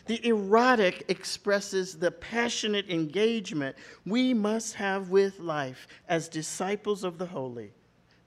The 0.06 0.26
erotic 0.26 1.06
expresses 1.08 1.98
the 1.98 2.12
passionate 2.12 2.90
engagement 2.90 3.76
we 4.06 4.34
must 4.34 4.76
have 4.76 5.10
with 5.10 5.40
life 5.40 5.88
as 6.08 6.30
disciples 6.30 7.04
of 7.04 7.18
the 7.18 7.26
holy 7.26 7.74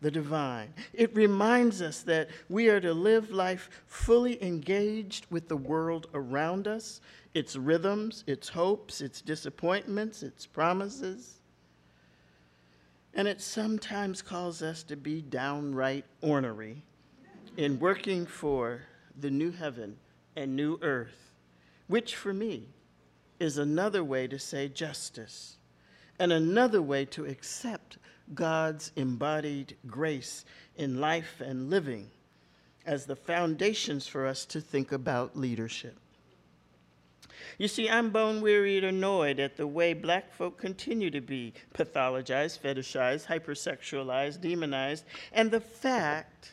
the 0.01 0.11
divine. 0.11 0.73
It 0.93 1.15
reminds 1.15 1.83
us 1.83 2.03
that 2.03 2.29
we 2.49 2.69
are 2.69 2.81
to 2.81 2.93
live 2.93 3.31
life 3.31 3.69
fully 3.87 4.43
engaged 4.43 5.27
with 5.31 5.49
the 5.49 5.57
world 5.57 6.07
around 6.15 6.69
us, 6.69 7.01
its 7.35 7.57
rhythms, 7.57 8.23
its 8.27 8.49
hopes, 8.49 9.01
its 9.01 9.21
disappointments, 9.21 10.23
its 10.23 10.47
promises. 10.47 11.41
And 13.15 13.27
it 13.27 13.41
sometimes 13.41 14.23
calls 14.23 14.63
us 14.63 14.85
to 14.85 14.97
be 14.97 15.21
downright 15.21 16.05
ornery 16.21 16.85
in 17.57 17.81
working 17.81 18.25
for 18.25 18.83
the 19.19 19.31
new 19.31 19.51
heaven 19.51 19.97
and 20.37 20.55
new 20.55 20.79
earth, 20.83 21.28
which 21.89 22.15
for 22.15 22.33
me 22.33 22.69
is 23.41 23.59
another 23.59 24.05
way 24.05 24.29
to 24.29 24.39
say 24.39 24.69
justice 24.69 25.57
and 26.19 26.33
another 26.33 26.83
way 26.83 27.05
to 27.05 27.25
accept 27.25 27.99
God's 28.35 28.93
embodied 28.97 29.77
grace 29.87 30.45
in 30.77 31.01
life 31.01 31.41
and 31.41 31.71
living 31.71 32.11
as 32.85 33.07
the 33.07 33.17
foundations 33.17 34.07
for 34.07 34.27
us 34.27 34.45
to 34.47 34.61
think 34.61 34.93
about 34.93 35.37
leadership. 35.37 35.97
You 37.57 37.69
see, 37.69 37.89
I'm 37.89 38.11
bone 38.11 38.41
wearied, 38.41 38.85
annoyed 38.85 39.41
at 39.41 39.57
the 39.57 39.67
way 39.67 39.93
black 39.93 40.33
folk 40.33 40.59
continue 40.59 41.11
to 41.11 41.21
be 41.21 41.55
pathologized, 41.75 42.61
fetishized, 42.61 43.27
hypersexualized, 43.27 44.41
demonized, 44.41 45.05
and 45.33 45.51
the 45.51 45.61
fact 45.61 46.53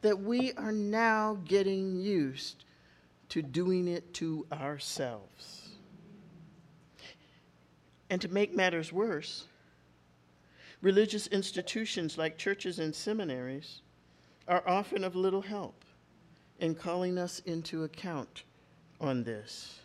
that 0.00 0.18
we 0.18 0.52
are 0.54 0.72
now 0.72 1.38
getting 1.44 1.96
used 1.96 2.64
to 3.30 3.42
doing 3.42 3.88
it 3.88 4.14
to 4.14 4.46
ourselves. 4.52 5.68
And 8.10 8.20
to 8.22 8.28
make 8.28 8.54
matters 8.54 8.92
worse, 8.92 9.44
Religious 10.80 11.26
institutions 11.28 12.16
like 12.16 12.38
churches 12.38 12.78
and 12.78 12.94
seminaries 12.94 13.80
are 14.46 14.62
often 14.66 15.02
of 15.02 15.16
little 15.16 15.42
help 15.42 15.84
in 16.60 16.74
calling 16.74 17.18
us 17.18 17.40
into 17.40 17.82
account 17.82 18.44
on 19.00 19.24
this. 19.24 19.80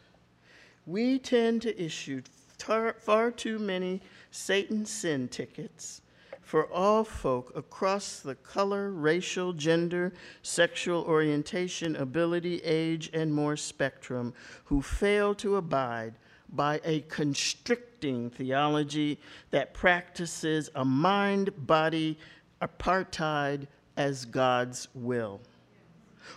We 0.85 1.17
tend 1.17 1.63
to 1.63 1.83
issue 1.83 2.21
tar- 2.59 2.95
far 2.99 3.31
too 3.31 3.57
many 3.57 4.01
Satan 4.29 4.85
sin 4.85 5.27
tickets 5.29 6.01
for 6.43 6.71
all 6.71 7.03
folk 7.03 7.51
across 7.55 8.19
the 8.19 8.35
color, 8.35 8.91
racial, 8.91 9.53
gender, 9.53 10.13
sexual 10.41 11.03
orientation, 11.03 11.95
ability, 11.95 12.59
age, 12.63 13.09
and 13.13 13.33
more 13.33 13.57
spectrum 13.57 14.33
who 14.65 14.81
fail 14.81 15.33
to 15.35 15.55
abide 15.55 16.13
by 16.49 16.79
a 16.83 17.01
constricting 17.01 18.29
theology 18.29 19.19
that 19.51 19.73
practices 19.73 20.69
a 20.75 20.85
mind 20.85 21.49
body 21.65 22.17
apartheid 22.61 23.67
as 23.97 24.25
God's 24.25 24.87
will, 24.93 25.41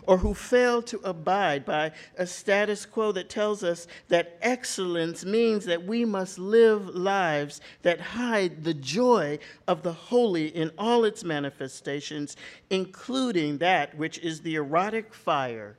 or 0.02 0.18
who 0.18 0.34
fail 0.34 0.82
to 0.82 1.00
abide 1.04 1.64
by 1.64 1.92
a 2.16 2.26
status 2.26 2.86
quo 2.86 3.12
that 3.12 3.28
tells 3.28 3.62
us 3.62 3.86
that 4.08 4.38
excellence 4.42 5.24
means 5.24 5.64
that 5.64 5.84
we 5.84 6.04
must 6.04 6.38
live 6.38 6.88
lives 6.88 7.60
that 7.82 8.00
hide 8.00 8.64
the 8.64 8.74
joy 8.74 9.38
of 9.66 9.82
the 9.82 9.92
holy 9.92 10.48
in 10.48 10.70
all 10.78 11.04
its 11.04 11.24
manifestations, 11.24 12.36
including 12.70 13.58
that 13.58 13.96
which 13.96 14.18
is 14.18 14.40
the 14.40 14.54
erotic 14.54 15.14
fire 15.14 15.76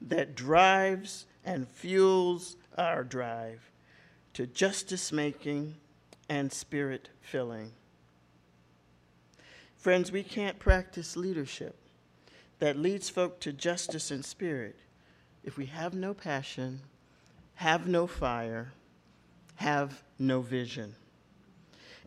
that 0.00 0.34
drives 0.34 1.26
and 1.44 1.68
fuels 1.68 2.56
our 2.78 3.04
drive 3.04 3.70
to 4.34 4.46
justice 4.46 5.12
making 5.12 5.76
and 6.28 6.52
spirit 6.52 7.10
filling. 7.20 7.72
Friends, 9.76 10.12
we 10.12 10.22
can't 10.22 10.58
practice 10.58 11.16
leadership 11.16 11.76
that 12.58 12.78
leads 12.78 13.10
folk 13.10 13.40
to 13.40 13.52
justice 13.52 14.10
and 14.10 14.24
spirit 14.24 14.76
if 15.44 15.56
we 15.56 15.66
have 15.66 15.94
no 15.94 16.14
passion, 16.14 16.80
have 17.56 17.88
no 17.88 18.06
fire, 18.06 18.72
have 19.56 20.02
no 20.18 20.40
vision. 20.40 20.94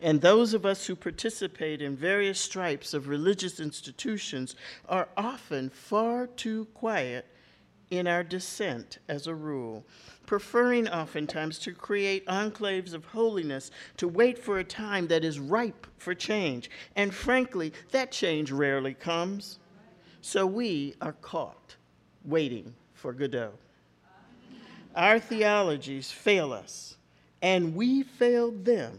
And 0.00 0.20
those 0.20 0.52
of 0.52 0.66
us 0.66 0.86
who 0.86 0.94
participate 0.96 1.80
in 1.80 1.96
various 1.96 2.38
stripes 2.38 2.92
of 2.92 3.08
religious 3.08 3.60
institutions 3.60 4.54
are 4.88 5.08
often 5.16 5.70
far 5.70 6.26
too 6.26 6.66
quiet 6.74 7.26
in 7.90 8.06
our 8.06 8.22
dissent 8.22 8.98
as 9.08 9.26
a 9.26 9.34
rule, 9.34 9.84
preferring 10.26 10.88
oftentimes 10.88 11.58
to 11.60 11.72
create 11.72 12.26
enclaves 12.26 12.92
of 12.92 13.04
holiness, 13.06 13.70
to 13.96 14.08
wait 14.08 14.38
for 14.38 14.58
a 14.58 14.64
time 14.64 15.06
that 15.06 15.24
is 15.24 15.38
ripe 15.38 15.86
for 15.96 16.14
change. 16.14 16.68
And 16.96 17.14
frankly, 17.14 17.72
that 17.92 18.12
change 18.12 18.50
rarely 18.50 18.92
comes. 18.92 19.58
So 20.26 20.44
we 20.44 20.96
are 21.00 21.12
caught 21.12 21.76
waiting 22.24 22.74
for 22.94 23.12
Godot. 23.12 23.52
Our 24.96 25.20
theologies 25.20 26.10
fail 26.10 26.52
us, 26.52 26.96
and 27.42 27.76
we 27.76 28.02
fail 28.02 28.50
them 28.50 28.98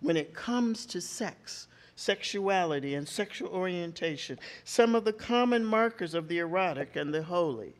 when 0.00 0.16
it 0.16 0.32
comes 0.32 0.86
to 0.86 1.00
sex 1.00 1.66
sexuality 1.96 2.94
and 2.94 3.08
sexual 3.08 3.48
orientation, 3.48 4.38
some 4.62 4.94
of 4.94 5.04
the 5.04 5.12
common 5.12 5.64
markers 5.64 6.14
of 6.14 6.28
the 6.28 6.38
erotic 6.38 6.94
and 6.94 7.12
the 7.12 7.24
holy. 7.24 7.74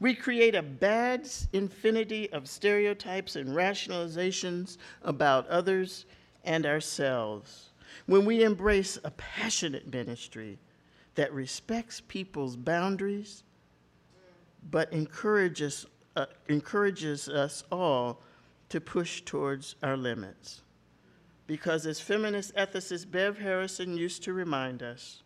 We 0.00 0.14
create 0.14 0.54
a 0.54 0.62
bad 0.62 1.28
infinity 1.52 2.32
of 2.32 2.48
stereotypes 2.48 3.36
and 3.36 3.50
rationalizations 3.50 4.78
about 5.02 5.46
others 5.48 6.06
and 6.42 6.64
ourselves. 6.64 7.68
When 8.06 8.24
we 8.24 8.44
embrace 8.44 8.98
a 9.04 9.10
passionate 9.10 9.92
ministry 9.92 10.58
that 11.18 11.32
respects 11.32 12.00
people's 12.00 12.54
boundaries 12.54 13.42
but 14.70 14.92
encourages, 14.92 15.84
uh, 16.14 16.26
encourages 16.48 17.28
us 17.28 17.64
all 17.72 18.22
to 18.68 18.80
push 18.80 19.22
towards 19.22 19.74
our 19.82 19.96
limits. 19.96 20.62
Because 21.48 21.86
as 21.86 22.00
feminist 22.00 22.54
ethicist 22.54 23.10
Bev 23.10 23.36
Harrison 23.36 23.96
used 23.96 24.22
to 24.22 24.32
remind 24.32 24.80
us, 24.80 25.24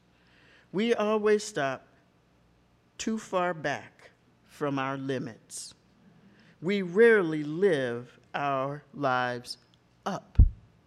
we 0.72 0.94
always 0.94 1.44
stop 1.44 1.86
too 2.96 3.18
far 3.18 3.52
back 3.52 4.12
from 4.46 4.78
our 4.78 4.96
limits. 4.96 5.74
We 6.62 6.80
rarely 6.80 7.44
live 7.44 8.18
our 8.34 8.82
lives 8.94 9.58
up 10.06 10.38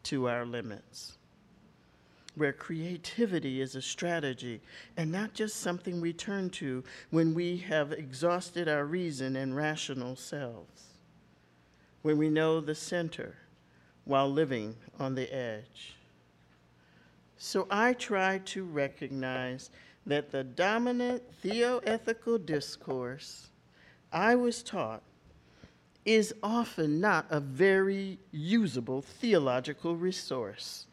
to 0.05 0.27
our 0.29 0.47
limits. 0.47 1.19
Where 2.35 2.53
creativity 2.53 3.61
is 3.61 3.75
a 3.75 3.81
strategy 3.81 4.61
and 4.97 5.11
not 5.11 5.33
just 5.33 5.61
something 5.61 5.99
we 5.99 6.13
turn 6.13 6.49
to 6.49 6.83
when 7.09 7.33
we 7.33 7.57
have 7.57 7.91
exhausted 7.91 8.67
our 8.67 8.85
reason 8.85 9.35
and 9.35 9.55
rational 9.55 10.15
selves, 10.15 10.93
when 12.01 12.17
we 12.17 12.29
know 12.29 12.59
the 12.59 12.75
center 12.75 13.35
while 14.03 14.29
living 14.29 14.75
on 14.99 15.15
the 15.15 15.33
edge. 15.33 15.95
So 17.37 17.67
I 17.69 17.93
try 17.93 18.39
to 18.45 18.63
recognize 18.63 19.69
that 20.05 20.31
the 20.31 20.43
dominant 20.43 21.23
theoethical 21.43 22.45
discourse 22.45 23.49
I 24.11 24.35
was 24.35 24.61
taught 24.61 25.01
is 26.05 26.33
often 26.43 26.99
not 26.99 27.25
a 27.31 27.39
very 27.39 28.19
usable 28.31 29.01
theological 29.01 29.95
resource 29.95 30.85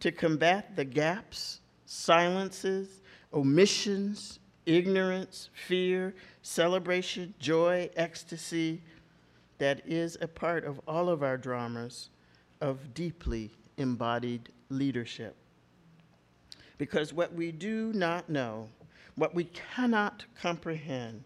to 0.00 0.10
combat 0.10 0.76
the 0.76 0.84
gaps, 0.84 1.60
silences, 1.84 3.00
omissions, 3.32 4.40
ignorance, 4.66 5.50
fear, 5.52 6.14
celebration, 6.42 7.34
joy, 7.38 7.88
ecstasy 7.96 8.82
that 9.58 9.82
is 9.86 10.16
a 10.20 10.28
part 10.28 10.64
of 10.64 10.80
all 10.88 11.08
of 11.08 11.22
our 11.22 11.36
dramas 11.36 12.08
of 12.60 12.94
deeply 12.94 13.50
embodied 13.76 14.48
leadership. 14.68 15.36
Because 16.78 17.12
what 17.12 17.34
we 17.34 17.52
do 17.52 17.92
not 17.92 18.28
know, 18.30 18.68
what 19.16 19.34
we 19.34 19.44
cannot 19.44 20.24
comprehend, 20.40 21.24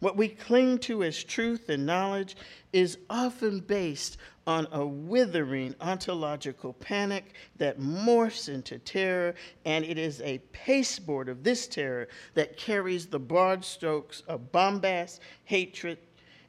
what 0.00 0.16
we 0.16 0.28
cling 0.28 0.78
to 0.78 1.02
as 1.02 1.22
truth 1.22 1.68
and 1.68 1.86
knowledge 1.86 2.36
is 2.72 2.98
often 3.08 3.60
based 3.60 4.16
on 4.46 4.66
a 4.72 4.84
withering 4.84 5.74
ontological 5.80 6.72
panic 6.74 7.34
that 7.56 7.80
morphs 7.80 8.48
into 8.48 8.78
terror, 8.78 9.34
and 9.64 9.84
it 9.84 9.96
is 9.96 10.20
a 10.20 10.38
pasteboard 10.52 11.28
of 11.28 11.42
this 11.42 11.66
terror 11.66 12.08
that 12.34 12.56
carries 12.56 13.06
the 13.06 13.18
broad 13.18 13.64
strokes 13.64 14.22
of 14.28 14.52
bombast, 14.52 15.20
hatred, 15.44 15.98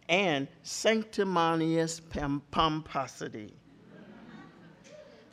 and 0.09 0.47
sanctimonious 0.63 2.01
pomposity. 2.51 3.53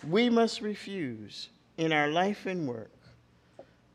We 0.09 0.31
must 0.31 0.61
refuse 0.61 1.49
in 1.77 1.93
our 1.93 2.09
life 2.09 2.47
and 2.47 2.67
work 2.67 2.93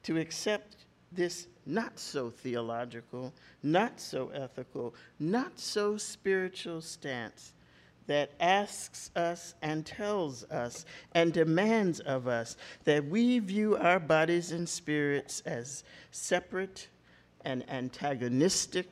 to 0.04 0.18
accept 0.18 0.77
this 1.12 1.48
not 1.66 2.00
so 2.00 2.30
theological, 2.30 3.34
not 3.64 4.00
so 4.00 4.30
ethical, 4.30 4.94
not 5.20 5.60
so 5.60 5.98
spiritual 5.98 6.82
stance 6.82 7.54
that 8.08 8.32
asks 8.40 9.12
us 9.16 9.54
and 9.62 9.86
tells 9.86 10.44
us 10.46 10.86
and 11.14 11.34
demands 11.34 12.00
of 12.00 12.28
us 12.28 12.56
that 12.86 13.06
we 13.06 13.40
view 13.40 13.76
our 13.78 14.00
bodies 14.00 14.52
and 14.52 14.68
spirits 14.68 15.42
as 15.46 15.84
separate 16.12 16.88
and 17.42 17.70
antagonistic 17.70 18.88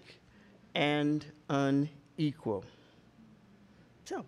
and 0.75 1.25
unequal. 1.49 2.63
So, 4.04 4.25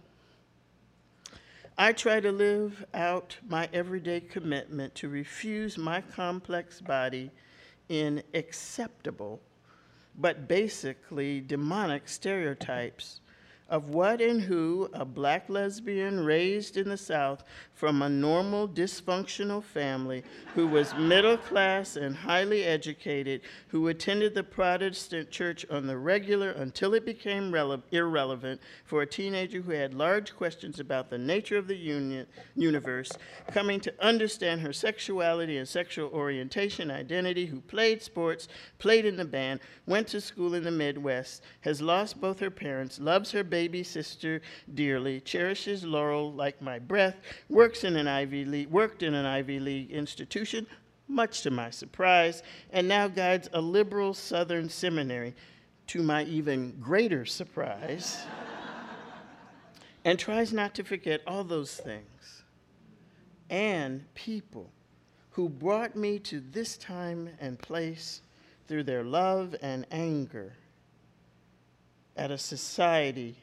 I 1.78 1.92
try 1.94 2.20
to 2.22 2.32
live 2.32 2.86
out 2.94 3.38
my 3.48 3.70
everyday 3.72 4.22
commitment 4.22 4.96
to 4.96 5.10
refuse 5.10 5.78
my 5.78 6.02
complex 6.02 6.82
body 6.82 7.30
in 7.90 8.22
acceptable 8.34 9.40
but 10.20 10.48
basically 10.48 11.40
demonic 11.42 12.08
stereotypes 12.08 13.22
of 13.70 13.90
what 13.90 14.22
and 14.22 14.42
who 14.42 14.90
a 14.94 15.04
black 15.04 15.50
lesbian 15.50 16.24
raised 16.24 16.78
in 16.78 16.88
the 16.88 16.98
South 16.98 17.44
from 17.74 18.02
a 18.02 18.10
normal 18.10 18.68
dysfunctional 18.68 19.62
family 19.62 20.24
who 20.56 20.66
was 20.66 20.96
middle 20.96 21.38
class 21.38 21.96
and 21.96 22.16
highly 22.16 22.64
educated, 22.64 23.42
who 23.68 23.90
attended 23.90 24.34
the 24.34 24.44
Protestant 24.44 25.30
church 25.30 25.66
on 25.70 25.86
the 25.86 25.98
regular 25.98 26.52
until 26.52 26.94
it 26.94 27.06
became 27.06 27.54
irrelevant 27.92 28.62
for 28.86 29.02
a 29.02 29.08
teenager 29.08 29.62
who 29.62 29.72
had 29.72 29.94
large 29.94 30.36
questions 30.36 30.80
about 30.80 31.10
the 31.10 31.18
nature 31.18 31.58
of 31.58 31.68
the 31.68 31.76
union, 31.76 32.26
universe, 32.56 33.12
coming 33.52 33.80
to 33.82 33.94
understand 34.00 34.62
her 34.62 34.74
sexuality 34.74 35.58
and 35.58 35.68
sexual 35.68 36.10
orientation, 36.12 36.90
identity, 36.90 37.46
who 37.46 37.60
played 37.62 38.02
sports, 38.02 38.48
played 38.80 39.06
in 39.06 39.18
the 39.18 39.26
band, 39.26 39.60
went 39.86 40.08
to 40.08 40.22
school 40.22 40.54
in 40.54 40.64
the 40.64 40.72
Midwest, 40.72 41.44
has 41.62 41.82
lost 41.82 42.20
both 42.22 42.40
her 42.40 42.50
parents, 42.50 43.00
loves 43.00 43.32
her 43.32 43.44
baby 43.44 43.57
sister 43.84 44.42
dearly, 44.74 45.22
cherishes 45.22 45.84
Laurel 45.84 46.32
like 46.32 46.62
my 46.62 46.80
breath, 46.80 47.18
works 47.50 47.84
in 47.84 47.96
an 47.96 48.08
Ivy 48.08 48.46
League, 48.46 48.70
worked 48.70 49.04
in 49.04 49.14
an 49.14 49.26
Ivy 49.26 49.60
League 49.60 49.92
institution, 49.92 50.68
much 51.08 51.42
to 51.42 51.52
my 51.52 51.70
surprise, 51.70 52.44
and 52.72 52.88
now 52.88 53.08
guides 53.08 53.50
a 53.54 53.62
liberal 53.62 54.14
Southern 54.14 54.70
seminary, 54.70 55.34
to 55.88 56.04
my 56.04 56.24
even 56.26 56.78
greater 56.80 57.26
surprise, 57.26 58.26
and 60.06 60.20
tries 60.20 60.54
not 60.54 60.76
to 60.76 60.84
forget 60.84 61.22
all 61.26 61.44
those 61.44 61.76
things 61.76 62.44
and 63.50 64.04
people 64.14 64.70
who 65.32 65.48
brought 65.48 65.96
me 65.96 66.20
to 66.20 66.40
this 66.40 66.78
time 66.78 67.30
and 67.40 67.60
place 67.60 68.22
through 68.68 68.84
their 68.84 69.04
love 69.04 69.56
and 69.62 69.86
anger 69.92 70.54
at 72.16 72.32
a 72.32 72.38
society 72.38 73.38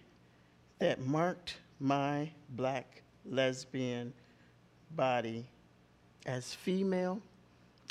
that 0.78 1.00
marked 1.00 1.58
my 1.80 2.30
black 2.50 3.02
lesbian 3.24 4.12
body 4.90 5.46
as 6.26 6.52
female 6.54 7.20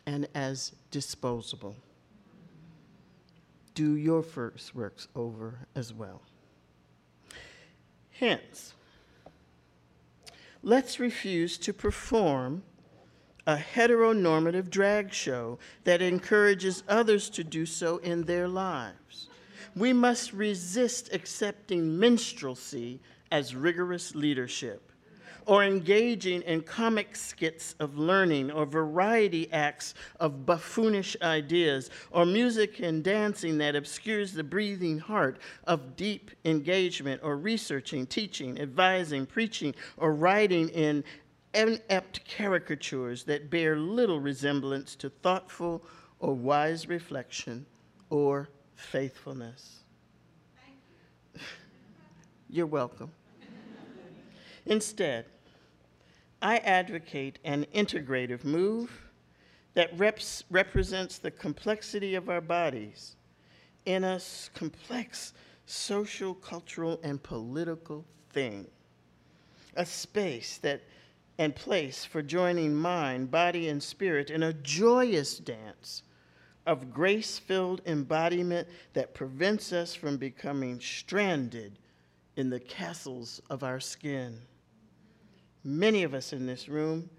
and 0.06 0.28
as 0.36 0.74
disposable. 0.92 1.76
Do 3.74 3.96
your 3.96 4.22
first 4.22 4.76
works 4.76 5.08
over 5.16 5.60
as 5.76 5.94
well. 5.94 6.22
Hence, 8.12 8.74
let's 10.62 11.00
refuse 11.00 11.58
to 11.60 11.74
perform 11.74 12.64
a 13.46 13.58
heteronormative 13.58 14.70
drag 14.70 15.12
show 15.12 15.58
that 15.84 16.02
encourages 16.02 16.84
others 16.88 17.30
to 17.32 17.44
do 17.44 17.66
so 17.66 17.98
in 17.98 18.24
their 18.24 18.48
lives 18.48 19.30
we 19.76 19.94
must 19.94 20.34
resist 20.34 21.14
accepting 21.14 21.98
minstrelsy 22.00 23.00
as 23.32 23.56
rigorous 23.56 24.16
leadership 24.16 24.92
or 25.46 25.64
engaging 25.64 26.42
in 26.44 26.62
comic 26.62 27.16
skits 27.16 27.76
of 27.80 27.98
learning 27.98 28.52
or 28.52 28.66
variety 28.66 29.52
acts 29.52 29.94
of 30.20 30.46
buffoonish 30.46 31.16
ideas 31.22 31.90
or 32.12 32.26
music 32.26 32.80
and 32.80 33.04
dancing 33.04 33.58
that 33.58 33.76
obscures 33.76 34.34
the 34.34 34.44
breathing 34.44 35.00
heart 35.00 35.38
of 35.66 35.96
deep 35.96 36.32
engagement 36.46 37.20
or 37.24 37.38
researching, 37.38 38.06
teaching, 38.06 38.60
advising, 38.60 39.26
preaching, 39.26 39.74
or 39.98 40.14
writing 40.14 40.70
in 40.70 41.04
inept 41.54 42.28
caricatures 42.28 43.24
that 43.26 43.50
bear 43.50 43.78
little 43.78 44.20
resemblance 44.20 44.96
to 44.96 45.10
thoughtful 45.10 45.84
or 46.20 46.34
wise 46.34 46.88
reflection 46.88 47.66
or 48.10 48.50
faithfulness. 48.76 49.80
You. 51.34 51.42
You're 52.50 52.66
welcome. 52.68 53.12
Instead, 54.66 55.26
I 56.42 56.58
advocate 56.58 57.40
an 57.44 57.66
integrative 57.74 58.44
move 58.44 58.92
that 59.74 59.98
reps, 59.98 60.44
represents 60.50 61.18
the 61.18 61.32
complexity 61.32 62.16
of 62.16 62.30
our 62.30 62.42
bodies 62.42 63.16
in 63.86 64.04
a 64.04 64.20
complex 64.54 65.34
social, 65.66 66.34
cultural, 66.34 67.00
and 67.04 67.22
political 67.22 68.06
thing. 68.32 68.68
A 69.76 69.86
space 69.86 70.58
that 70.60 70.82
and 71.38 71.56
place 71.56 72.06
for 72.06 72.22
joining 72.22 72.76
mind, 72.76 73.32
body, 73.32 73.70
and 73.70 73.82
spirit 73.82 74.30
in 74.30 74.44
a 74.44 74.54
joyous 74.54 75.40
dance 75.40 76.04
of 76.66 76.94
grace 76.94 77.38
filled 77.40 77.82
embodiment 77.86 78.68
that 78.94 79.14
prevents 79.14 79.74
us 79.74 79.94
from 79.94 80.18
becoming 80.18 80.80
stranded 80.80 81.78
in 82.36 82.50
the 82.50 82.60
castles 82.60 83.42
of 83.50 83.64
our 83.64 83.80
skin. 83.80 84.40
Many 85.64 86.04
of 86.04 86.14
us 86.14 86.34
in 86.34 86.46
this 86.46 86.68
room 86.68 87.10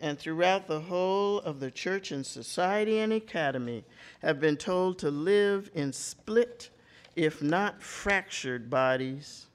and 0.00 0.18
throughout 0.18 0.66
the 0.66 0.80
whole 0.80 1.38
of 1.40 1.60
the 1.60 1.70
church 1.70 2.10
and 2.10 2.24
society 2.24 2.98
and 2.98 3.12
academy 3.12 3.84
have 4.20 4.40
been 4.40 4.56
told 4.56 4.98
to 4.98 5.10
live 5.10 5.70
in 5.74 5.92
split, 5.92 6.70
if 7.14 7.42
not 7.42 7.82
fractured, 7.82 8.68
bodies, 8.68 9.46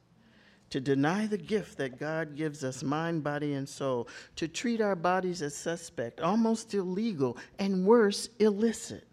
to 0.71 0.79
deny 0.79 1.27
the 1.27 1.37
gift 1.37 1.77
that 1.77 1.99
God 1.99 2.35
gives 2.35 2.63
us 2.63 2.81
mind, 2.81 3.23
body, 3.23 3.53
and 3.53 3.67
soul, 3.67 4.07
to 4.37 4.47
treat 4.47 4.81
our 4.81 4.95
bodies 4.95 5.41
as 5.41 5.55
suspect, 5.55 6.21
almost 6.21 6.73
illegal, 6.73 7.37
and 7.59 7.85
worse, 7.85 8.29
illicit. 8.39 9.05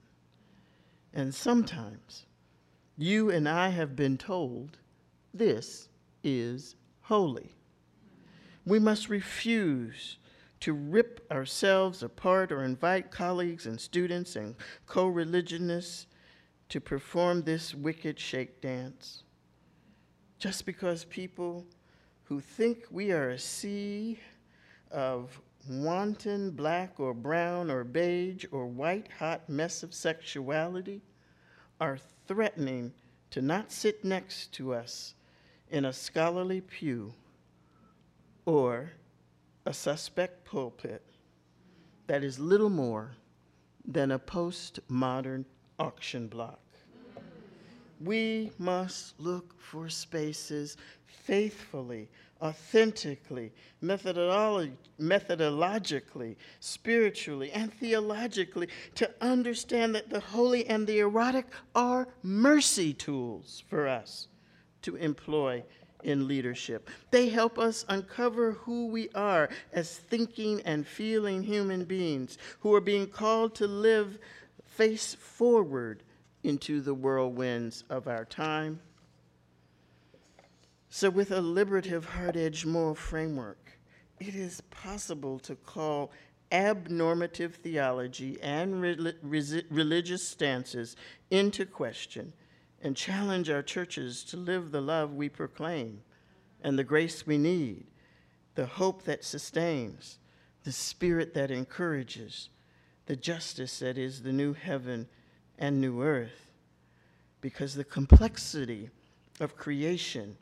And 1.19 1.35
sometimes 1.35 2.27
you 2.97 3.29
and 3.29 3.49
I 3.49 3.71
have 3.71 3.97
been 3.97 4.17
told 4.19 4.79
this 5.35 5.89
is 6.23 6.77
holy. 7.01 7.57
We 8.65 8.79
must 8.79 9.09
refuse 9.09 10.19
to 10.61 10.73
rip 10.73 11.27
ourselves 11.29 12.05
apart 12.05 12.53
or 12.53 12.63
invite 12.63 13.11
colleagues 13.11 13.67
and 13.67 13.81
students 13.81 14.37
and 14.37 14.55
co 14.87 15.09
religionists 15.09 16.07
to 16.69 16.81
perform 16.81 17.43
this 17.43 17.75
wicked 17.75 18.21
shake 18.21 18.61
dance. 18.61 19.25
Just 20.39 20.67
because 20.67 21.05
people 21.05 21.67
who 22.23 22.39
think 22.39 22.85
we 22.93 23.11
are 23.11 23.31
a 23.31 23.39
sea 23.41 24.21
of 24.93 25.41
wanton 25.69 26.53
black 26.53 27.01
or 27.01 27.13
brown 27.13 27.73
or 27.73 27.83
beige 27.83 28.45
or 28.53 28.69
white 28.69 29.09
hot 29.19 29.49
mess 29.49 29.83
of 29.83 29.93
sexuality 29.93 31.03
are 31.81 31.99
threatening 32.27 32.93
to 33.31 33.43
not 33.43 33.71
sit 33.71 34.05
next 34.05 34.53
to 34.55 34.75
us 34.75 35.15
in 35.71 35.85
a 35.85 35.93
scholarly 35.93 36.61
pew 36.61 37.13
or 38.47 38.93
a 39.67 39.73
suspect 39.73 40.45
pulpit 40.45 41.03
that 42.07 42.25
is 42.25 42.39
little 42.39 42.71
more 42.71 43.13
than 43.87 44.11
a 44.11 44.19
postmodern 44.19 45.45
auction 45.79 46.27
block. 46.27 46.61
We 48.01 48.53
must 48.59 49.19
look 49.19 49.61
for 49.61 49.89
spaces 49.89 50.77
faithfully, 51.07 52.09
authentically, 52.41 53.53
methodolo- 53.83 54.71
methodologically, 55.01 56.37
spiritually, 56.61 57.51
and 57.51 57.73
theologically 57.73 58.69
to 58.95 59.11
understand 59.21 59.95
that 59.95 60.11
the 60.11 60.21
holy 60.21 60.67
and 60.67 60.87
the 60.87 61.01
erotic 61.01 61.47
are 61.75 62.09
mercy 62.23 62.95
tools 62.95 63.65
for 63.69 63.89
us 63.89 64.29
to 64.83 64.97
employ 64.97 65.65
in 66.05 66.29
leadership. 66.29 66.89
They 67.11 67.29
help 67.29 67.59
us 67.59 67.85
uncover 67.89 68.53
who 68.53 68.87
we 68.87 69.09
are 69.15 69.49
as 69.73 69.97
thinking 69.97 70.63
and 70.63 70.87
feeling 70.87 71.43
human 71.43 71.85
beings 71.85 72.39
who 72.61 72.73
are 72.75 72.81
being 72.81 73.09
called 73.09 73.57
to 73.57 73.67
live 73.67 74.19
face 74.65 75.15
forward 75.15 76.05
into 76.49 76.81
the 76.81 76.95
whirlwinds 76.95 77.85
of 77.91 78.09
our 78.09 78.25
time. 78.25 78.81
So, 80.89 81.11
with 81.11 81.31
a 81.31 81.43
liberative, 81.43 82.07
hard 82.07 82.39
edged 82.39 82.65
moral 82.65 82.95
framework, 82.95 83.79
it 84.19 84.35
is 84.35 84.63
possible 84.71 85.39
to 85.41 85.55
call 85.55 86.11
abnormative 86.51 87.57
theology 87.57 88.39
and 88.41 88.81
religious 88.81 90.27
stances 90.27 90.97
into 91.31 91.67
question 91.67 92.33
and 92.81 92.97
challenge 92.97 93.51
our 93.51 93.63
churches 93.63 94.25
to 94.25 94.39
live 94.39 94.71
the 94.71 94.81
love 94.81 95.13
we 95.13 95.29
proclaim 95.29 96.01
and 96.63 96.79
the 96.79 96.85
grace 96.85 97.27
we 97.27 97.37
need, 97.37 97.85
the 98.55 98.65
hope 98.65 99.03
that 99.03 99.23
sustains, 99.23 100.19
the 100.65 100.73
spirit 100.73 101.35
that 101.35 101.51
encourages, 101.51 102.49
the 103.05 103.17
justice 103.17 103.81
that 103.81 103.99
is 103.99 104.23
the 104.23 104.33
new 104.33 104.55
heaven 104.55 105.07
and 105.59 105.81
new 105.81 106.03
earth. 106.03 106.51
Because 107.41 107.75
the 107.75 107.85
complexity 107.85 108.91
of 109.41 109.57
creation 109.57 110.37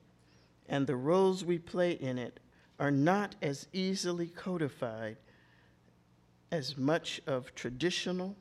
and 0.69 0.87
the 0.87 0.97
roles 0.97 1.45
we 1.45 1.59
play 1.59 1.93
in 1.93 2.19
it 2.19 2.41
are 2.79 2.91
not 2.91 3.35
as 3.43 3.67
easily 3.73 4.27
codified 4.27 5.17
as 6.53 6.77
much 6.77 7.21
of 7.27 7.55
traditional, 7.55 8.37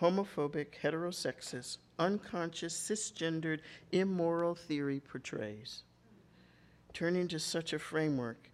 homophobic, 0.00 0.68
heterosexist, 0.82 1.78
unconscious, 1.98 2.74
cisgendered, 2.74 3.60
immoral 3.92 4.54
theory 4.54 5.00
portrays. 5.00 5.82
Turning 6.92 7.28
to 7.28 7.38
such 7.38 7.72
a 7.72 7.78
framework 7.78 8.50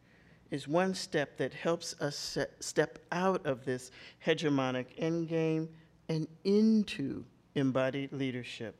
is 0.50 0.68
one 0.68 0.94
step 0.94 1.36
that 1.38 1.52
helps 1.52 2.00
us 2.00 2.16
set, 2.16 2.62
step 2.62 2.98
out 3.10 3.44
of 3.46 3.64
this 3.64 3.90
hegemonic 4.24 4.86
endgame 5.00 5.68
and 6.08 6.28
into 6.44 7.24
embodied 7.56 8.12
leadership. 8.12 8.76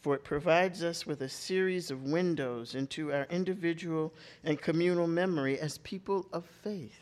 For 0.00 0.14
it 0.14 0.24
provides 0.24 0.82
us 0.82 1.06
with 1.06 1.22
a 1.22 1.28
series 1.28 1.90
of 1.90 2.02
windows 2.02 2.74
into 2.74 3.12
our 3.12 3.26
individual 3.30 4.12
and 4.42 4.60
communal 4.60 5.06
memory 5.06 5.58
as 5.58 5.78
people 5.78 6.26
of 6.32 6.44
faith 6.44 7.00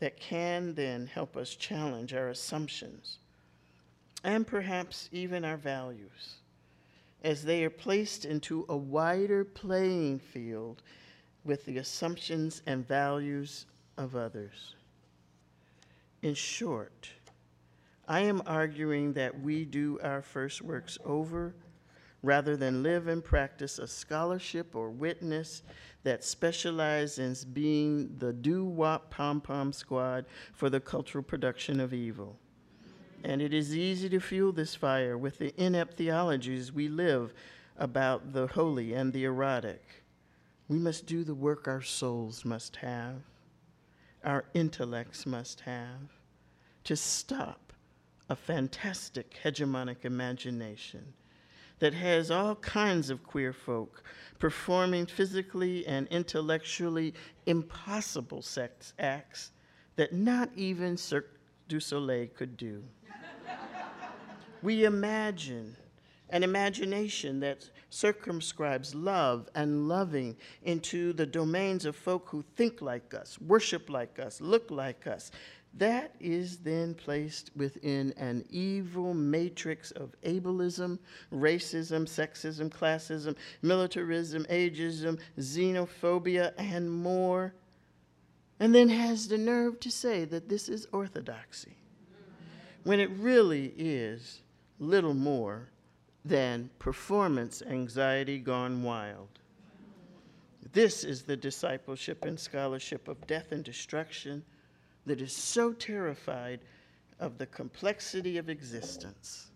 that 0.00 0.20
can 0.20 0.74
then 0.74 1.06
help 1.06 1.36
us 1.36 1.54
challenge 1.54 2.12
our 2.12 2.28
assumptions 2.28 3.18
and 4.22 4.46
perhaps 4.46 5.08
even 5.12 5.44
our 5.44 5.56
values 5.56 6.36
as 7.22 7.42
they 7.44 7.64
are 7.64 7.70
placed 7.70 8.24
into 8.24 8.66
a 8.68 8.76
wider 8.76 9.44
playing 9.44 10.18
field 10.18 10.82
with 11.44 11.64
the 11.64 11.78
assumptions 11.78 12.62
and 12.66 12.86
values 12.86 13.66
of 13.96 14.14
others. 14.14 14.74
In 16.22 16.34
short, 16.34 17.08
I 18.08 18.20
am 18.20 18.42
arguing 18.46 19.14
that 19.14 19.40
we 19.40 19.64
do 19.64 19.98
our 20.02 20.22
first 20.22 20.62
works 20.62 20.96
over 21.04 21.54
rather 22.22 22.56
than 22.56 22.82
live 22.82 23.08
and 23.08 23.22
practice 23.22 23.78
a 23.78 23.86
scholarship 23.86 24.74
or 24.74 24.90
witness 24.90 25.62
that 26.04 26.24
specializes 26.24 27.44
in 27.44 27.52
being 27.52 28.16
the 28.18 28.32
doo-wop 28.32 29.10
pom-pom 29.10 29.72
squad 29.72 30.24
for 30.52 30.70
the 30.70 30.80
cultural 30.80 31.22
production 31.22 31.80
of 31.80 31.92
evil. 31.92 32.38
And 33.24 33.42
it 33.42 33.52
is 33.52 33.76
easy 33.76 34.08
to 34.10 34.20
fuel 34.20 34.52
this 34.52 34.74
fire 34.74 35.18
with 35.18 35.38
the 35.38 35.52
inept 35.60 35.96
theologies 35.96 36.72
we 36.72 36.88
live 36.88 37.34
about 37.76 38.32
the 38.32 38.46
holy 38.46 38.92
and 38.92 39.12
the 39.12 39.24
erotic. 39.24 40.04
We 40.68 40.78
must 40.78 41.06
do 41.06 41.24
the 41.24 41.34
work 41.34 41.66
our 41.66 41.82
souls 41.82 42.44
must 42.44 42.76
have, 42.76 43.22
our 44.24 44.44
intellects 44.54 45.26
must 45.26 45.60
have, 45.60 46.20
to 46.84 46.96
stop 46.96 47.65
a 48.28 48.36
fantastic 48.36 49.38
hegemonic 49.44 50.04
imagination 50.04 51.12
that 51.78 51.94
has 51.94 52.30
all 52.30 52.54
kinds 52.56 53.10
of 53.10 53.22
queer 53.22 53.52
folk 53.52 54.02
performing 54.38 55.06
physically 55.06 55.86
and 55.86 56.08
intellectually 56.08 57.14
impossible 57.46 58.42
sex 58.42 58.94
acts 58.98 59.50
that 59.96 60.12
not 60.12 60.50
even 60.56 60.96
Cirque 60.96 61.38
du 61.68 61.80
Soleil 61.80 62.26
could 62.28 62.56
do 62.56 62.82
we 64.62 64.84
imagine 64.84 65.76
an 66.30 66.42
imagination 66.42 67.38
that 67.40 67.70
circumscribes 67.90 68.94
love 68.94 69.48
and 69.54 69.86
loving 69.86 70.36
into 70.64 71.12
the 71.12 71.24
domains 71.24 71.84
of 71.84 71.94
folk 71.94 72.28
who 72.28 72.44
think 72.56 72.82
like 72.82 73.14
us, 73.14 73.40
worship 73.40 73.88
like 73.88 74.18
us, 74.18 74.40
look 74.40 74.68
like 74.70 75.06
us. 75.06 75.30
That 75.78 76.14
is 76.18 76.58
then 76.58 76.94
placed 76.94 77.50
within 77.54 78.14
an 78.16 78.46
evil 78.48 79.12
matrix 79.12 79.90
of 79.90 80.14
ableism, 80.22 80.98
racism, 81.30 82.06
sexism, 82.06 82.70
classism, 82.70 83.36
militarism, 83.60 84.46
ageism, 84.48 85.18
xenophobia, 85.38 86.54
and 86.56 86.90
more, 86.90 87.54
and 88.58 88.74
then 88.74 88.88
has 88.88 89.28
the 89.28 89.36
nerve 89.36 89.78
to 89.80 89.90
say 89.90 90.24
that 90.24 90.48
this 90.48 90.70
is 90.70 90.86
orthodoxy, 90.92 91.76
when 92.84 92.98
it 92.98 93.10
really 93.10 93.74
is 93.76 94.40
little 94.78 95.14
more 95.14 95.68
than 96.24 96.70
performance 96.78 97.62
anxiety 97.68 98.38
gone 98.38 98.82
wild. 98.82 99.28
This 100.72 101.04
is 101.04 101.22
the 101.22 101.36
discipleship 101.36 102.24
and 102.24 102.40
scholarship 102.40 103.08
of 103.08 103.26
death 103.26 103.52
and 103.52 103.62
destruction 103.62 104.42
that 105.06 105.20
is 105.20 105.34
so 105.34 105.72
terrified 105.72 106.60
of 107.18 107.38
the 107.38 107.46
complexity 107.46 108.36
of 108.38 108.48
existence 108.48 109.50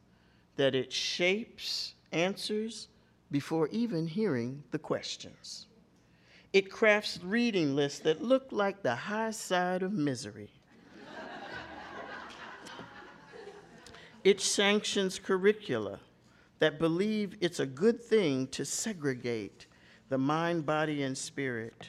that 0.57 0.75
it 0.75 0.93
shapes 0.93 1.95
answers 2.13 2.89
before 3.31 3.69
even 3.69 4.07
hearing 4.07 4.63
the 4.71 4.79
questions. 4.79 5.67
It 6.53 6.71
crafts 6.71 7.21
reading 7.23 7.77
lists 7.77 8.01
that 8.01 8.23
look 8.23 8.47
like 8.51 8.83
the 8.83 8.95
high 8.95 9.31
side 9.31 9.83
of 9.83 9.93
misery 9.93 10.51
It 14.23 14.41
sanctions 14.41 15.19
curricula 15.19 15.99
that 16.59 16.79
believe 16.79 17.37
it's 17.41 17.61
a 17.61 17.65
good 17.65 18.03
thing 18.03 18.49
to 18.49 18.67
segregate 18.67 19.67
the 20.11 20.19
mind, 20.19 20.67
body, 20.67 21.03
and 21.03 21.17
spirit. 21.17 21.89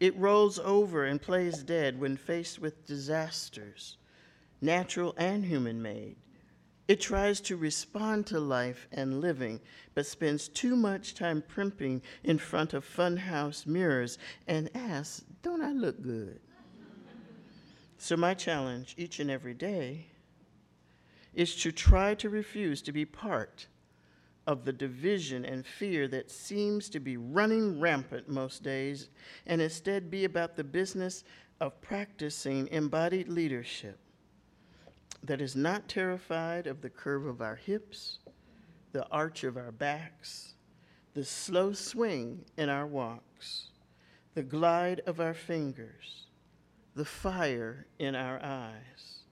It 0.00 0.16
rolls 0.16 0.58
over 0.58 1.04
and 1.04 1.20
plays 1.20 1.62
dead 1.62 2.00
when 2.00 2.16
faced 2.16 2.60
with 2.60 2.86
disasters, 2.86 3.96
natural 4.60 5.14
and 5.16 5.44
human 5.44 5.82
made. 5.82 6.16
It 6.86 7.00
tries 7.00 7.40
to 7.42 7.56
respond 7.56 8.26
to 8.28 8.40
life 8.40 8.88
and 8.92 9.20
living, 9.20 9.60
but 9.94 10.06
spends 10.06 10.48
too 10.48 10.74
much 10.74 11.14
time 11.14 11.42
primping 11.46 12.00
in 12.24 12.38
front 12.38 12.72
of 12.72 12.84
funhouse 12.84 13.66
mirrors 13.66 14.18
and 14.46 14.70
asks, 14.74 15.24
Don't 15.42 15.60
I 15.60 15.72
look 15.72 16.00
good? 16.00 16.40
So, 17.98 18.16
my 18.16 18.32
challenge 18.32 18.94
each 18.96 19.18
and 19.18 19.30
every 19.30 19.54
day 19.54 20.06
is 21.34 21.56
to 21.56 21.72
try 21.72 22.14
to 22.14 22.30
refuse 22.30 22.80
to 22.82 22.92
be 22.92 23.04
part 23.04 23.66
of 24.48 24.64
the 24.64 24.72
division 24.72 25.44
and 25.44 25.66
fear 25.66 26.08
that 26.08 26.30
seems 26.30 26.88
to 26.88 26.98
be 26.98 27.18
running 27.18 27.78
rampant 27.78 28.26
most 28.30 28.62
days, 28.62 29.10
and 29.46 29.60
instead 29.60 30.10
be 30.10 30.24
about 30.24 30.56
the 30.56 30.64
business 30.64 31.22
of 31.60 31.78
practicing 31.82 32.66
embodied 32.68 33.28
leadership 33.28 33.98
that 35.22 35.42
is 35.42 35.54
not 35.54 35.86
terrified 35.86 36.66
of 36.66 36.80
the 36.80 36.88
curve 36.88 37.26
of 37.26 37.42
our 37.42 37.56
hips, 37.56 38.20
the 38.92 39.06
arch 39.08 39.44
of 39.44 39.58
our 39.58 39.70
backs, 39.70 40.54
the 41.12 41.24
slow 41.24 41.74
swing 41.74 42.42
in 42.56 42.70
our 42.70 42.86
walks, 42.86 43.68
the 44.32 44.42
glide 44.42 45.02
of 45.06 45.20
our 45.20 45.34
fingers, 45.34 46.28
the 46.94 47.04
fire 47.04 47.86
in 47.98 48.14
our 48.14 48.42
eyes, 48.42 49.24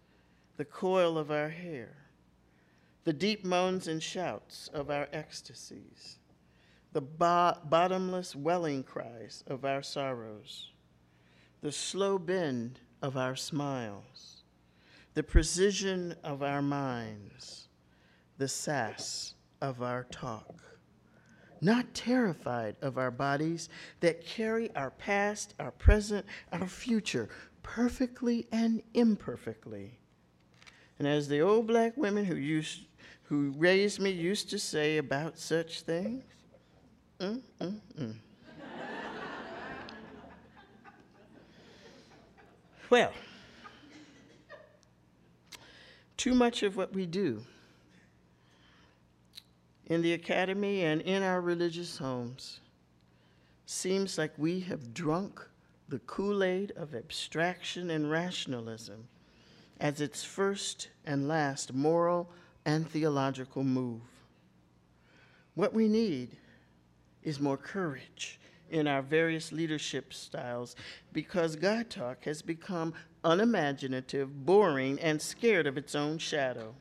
the 0.59 0.65
coil 0.65 1.17
of 1.17 1.31
our 1.31 1.49
hair, 1.49 2.06
the 3.07 3.13
deep 3.13 3.45
moans 3.45 3.87
and 3.87 4.03
shouts 4.03 4.69
of 4.75 4.91
our 4.91 5.07
ecstasies, 5.13 6.19
the 6.93 7.01
bo- 7.01 7.57
bottomless 7.67 8.35
welling 8.35 8.83
cries 8.83 9.45
of 9.47 9.65
our 9.65 9.81
sorrows, 9.81 10.73
the 11.61 11.71
slow 11.71 12.19
bend 12.19 12.81
of 13.01 13.17
our 13.17 13.37
smiles, 13.37 14.43
the 15.15 15.23
precision 15.23 16.17
of 16.25 16.43
our 16.43 16.61
minds, 16.61 17.69
the 18.39 18.49
sass 18.49 19.35
of 19.63 19.83
our 19.83 20.03
talk. 20.11 20.61
Not 21.61 21.95
terrified 21.95 22.75
of 22.83 22.99
our 22.99 23.13
bodies 23.13 23.69
that 24.01 24.27
carry 24.27 24.75
our 24.75 24.91
past, 24.91 25.55
our 25.61 25.71
present, 25.71 26.27
our 26.51 26.67
future 26.67 27.29
perfectly 27.63 28.49
and 28.51 28.83
imperfectly. 28.95 30.01
And 30.99 31.07
as 31.07 31.29
the 31.29 31.41
old 31.41 31.69
black 31.69 31.97
women 31.97 32.25
who 32.25 32.37
used 32.37 32.86
who 33.29 33.53
raised 33.57 34.01
me 34.01 34.11
used 34.11 34.51
to 34.51 34.59
say 34.59 34.99
about 34.99 35.39
such 35.39 35.83
things, 35.83 36.23
mm, 37.19 37.41
mm, 37.61 37.81
mm. 37.99 38.15
well, 42.89 43.13
too 46.17 46.35
much 46.35 46.63
of 46.63 46.77
what 46.77 46.93
we 46.93 47.07
do 47.07 47.43
in 49.87 50.03
the 50.03 50.13
academy 50.13 50.83
and 50.83 51.01
in 51.03 51.23
our 51.23 51.41
religious 51.41 51.99
homes 51.99 52.61
seems 53.67 54.19
like 54.19 54.33
we 54.37 54.61
have 54.61 54.95
drunk 54.95 55.41
the 55.89 55.99
Kool 56.01 56.43
Aid 56.43 56.73
of 56.77 56.95
abstraction 56.95 57.91
and 57.91 58.11
rationalism 58.11 59.09
as 59.81 60.01
its 60.01 60.25
first 60.25 60.89
and 61.05 61.29
last 61.29 61.73
moral 61.73 62.31
and 62.67 62.91
theological 62.91 63.65
move. 63.65 64.03
What 65.55 65.73
we 65.73 65.89
need 65.89 66.37
is 67.23 67.41
more 67.41 67.57
courage 67.57 68.39
in 68.69 68.89
our 68.89 69.01
various 69.01 69.53
leadership 69.53 70.13
styles 70.13 70.75
because 71.13 71.57
God 71.57 71.89
talk 71.89 72.25
has 72.25 72.43
become 72.43 72.93
unimaginative, 73.25 74.45
boring, 74.45 75.01
and 75.01 75.23
scared 75.23 75.67
of 75.67 75.79
its 75.79 75.95
own 75.95 76.19
shadow. 76.19 76.75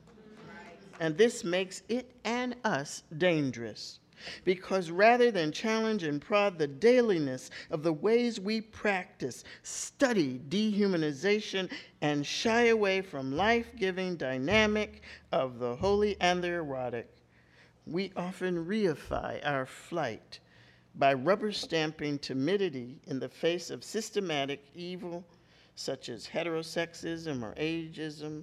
And 0.98 1.16
this 1.16 1.44
makes 1.44 1.82
it 1.88 2.10
and 2.24 2.56
us 2.64 3.04
dangerous. 3.16 4.00
Because 4.44 4.90
rather 4.90 5.30
than 5.30 5.52
challenge 5.52 6.02
and 6.02 6.20
prod 6.20 6.58
the 6.58 6.66
dailiness 6.66 7.50
of 7.70 7.82
the 7.82 7.92
ways 7.92 8.40
we 8.40 8.60
practice, 8.60 9.44
study 9.62 10.40
dehumanization, 10.48 11.70
and 12.00 12.26
shy 12.26 12.66
away 12.66 13.02
from 13.02 13.36
life 13.36 13.68
giving 13.76 14.16
dynamic 14.16 15.02
of 15.32 15.58
the 15.58 15.76
holy 15.76 16.16
and 16.20 16.42
the 16.42 16.52
erotic, 16.52 17.08
we 17.86 18.12
often 18.16 18.66
reify 18.66 19.40
our 19.44 19.66
flight 19.66 20.40
by 20.96 21.12
rubber 21.12 21.52
stamping 21.52 22.18
timidity 22.18 23.00
in 23.06 23.18
the 23.18 23.28
face 23.28 23.70
of 23.70 23.84
systematic 23.84 24.64
evil 24.74 25.24
such 25.74 26.08
as 26.08 26.26
heterosexism 26.26 27.42
or 27.42 27.54
ageism 27.54 28.42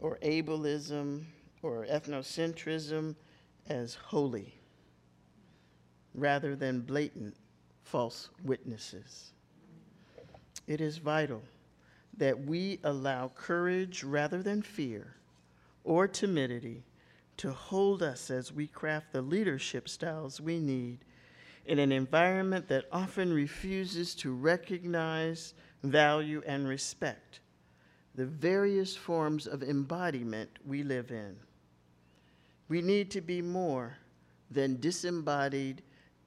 or 0.00 0.18
ableism 0.22 1.24
or 1.62 1.86
ethnocentrism 1.86 3.14
as 3.68 3.94
holy 3.94 4.54
rather 6.14 6.56
than 6.56 6.80
blatant 6.80 7.36
false 7.82 8.30
witnesses. 8.42 9.32
It 10.66 10.80
is 10.80 10.98
vital 10.98 11.42
that 12.16 12.46
we 12.46 12.78
allow 12.84 13.28
courage 13.34 14.04
rather 14.04 14.42
than 14.42 14.62
fear 14.62 15.16
or 15.82 16.08
timidity 16.08 16.84
to 17.36 17.52
hold 17.52 18.02
us 18.02 18.30
as 18.30 18.52
we 18.52 18.66
craft 18.66 19.12
the 19.12 19.20
leadership 19.20 19.88
styles 19.88 20.40
we 20.40 20.58
need 20.58 20.98
in 21.66 21.78
an 21.78 21.92
environment 21.92 22.68
that 22.68 22.84
often 22.92 23.32
refuses 23.32 24.14
to 24.14 24.32
recognize, 24.32 25.54
value, 25.82 26.42
and 26.46 26.68
respect 26.68 27.40
the 28.14 28.26
various 28.26 28.94
forms 28.94 29.46
of 29.46 29.62
embodiment 29.62 30.48
we 30.64 30.82
live 30.82 31.10
in. 31.10 31.36
We 32.68 32.80
need 32.80 33.10
to 33.10 33.20
be 33.20 33.42
more 33.42 33.96
than 34.50 34.80
disembodied 34.80 35.82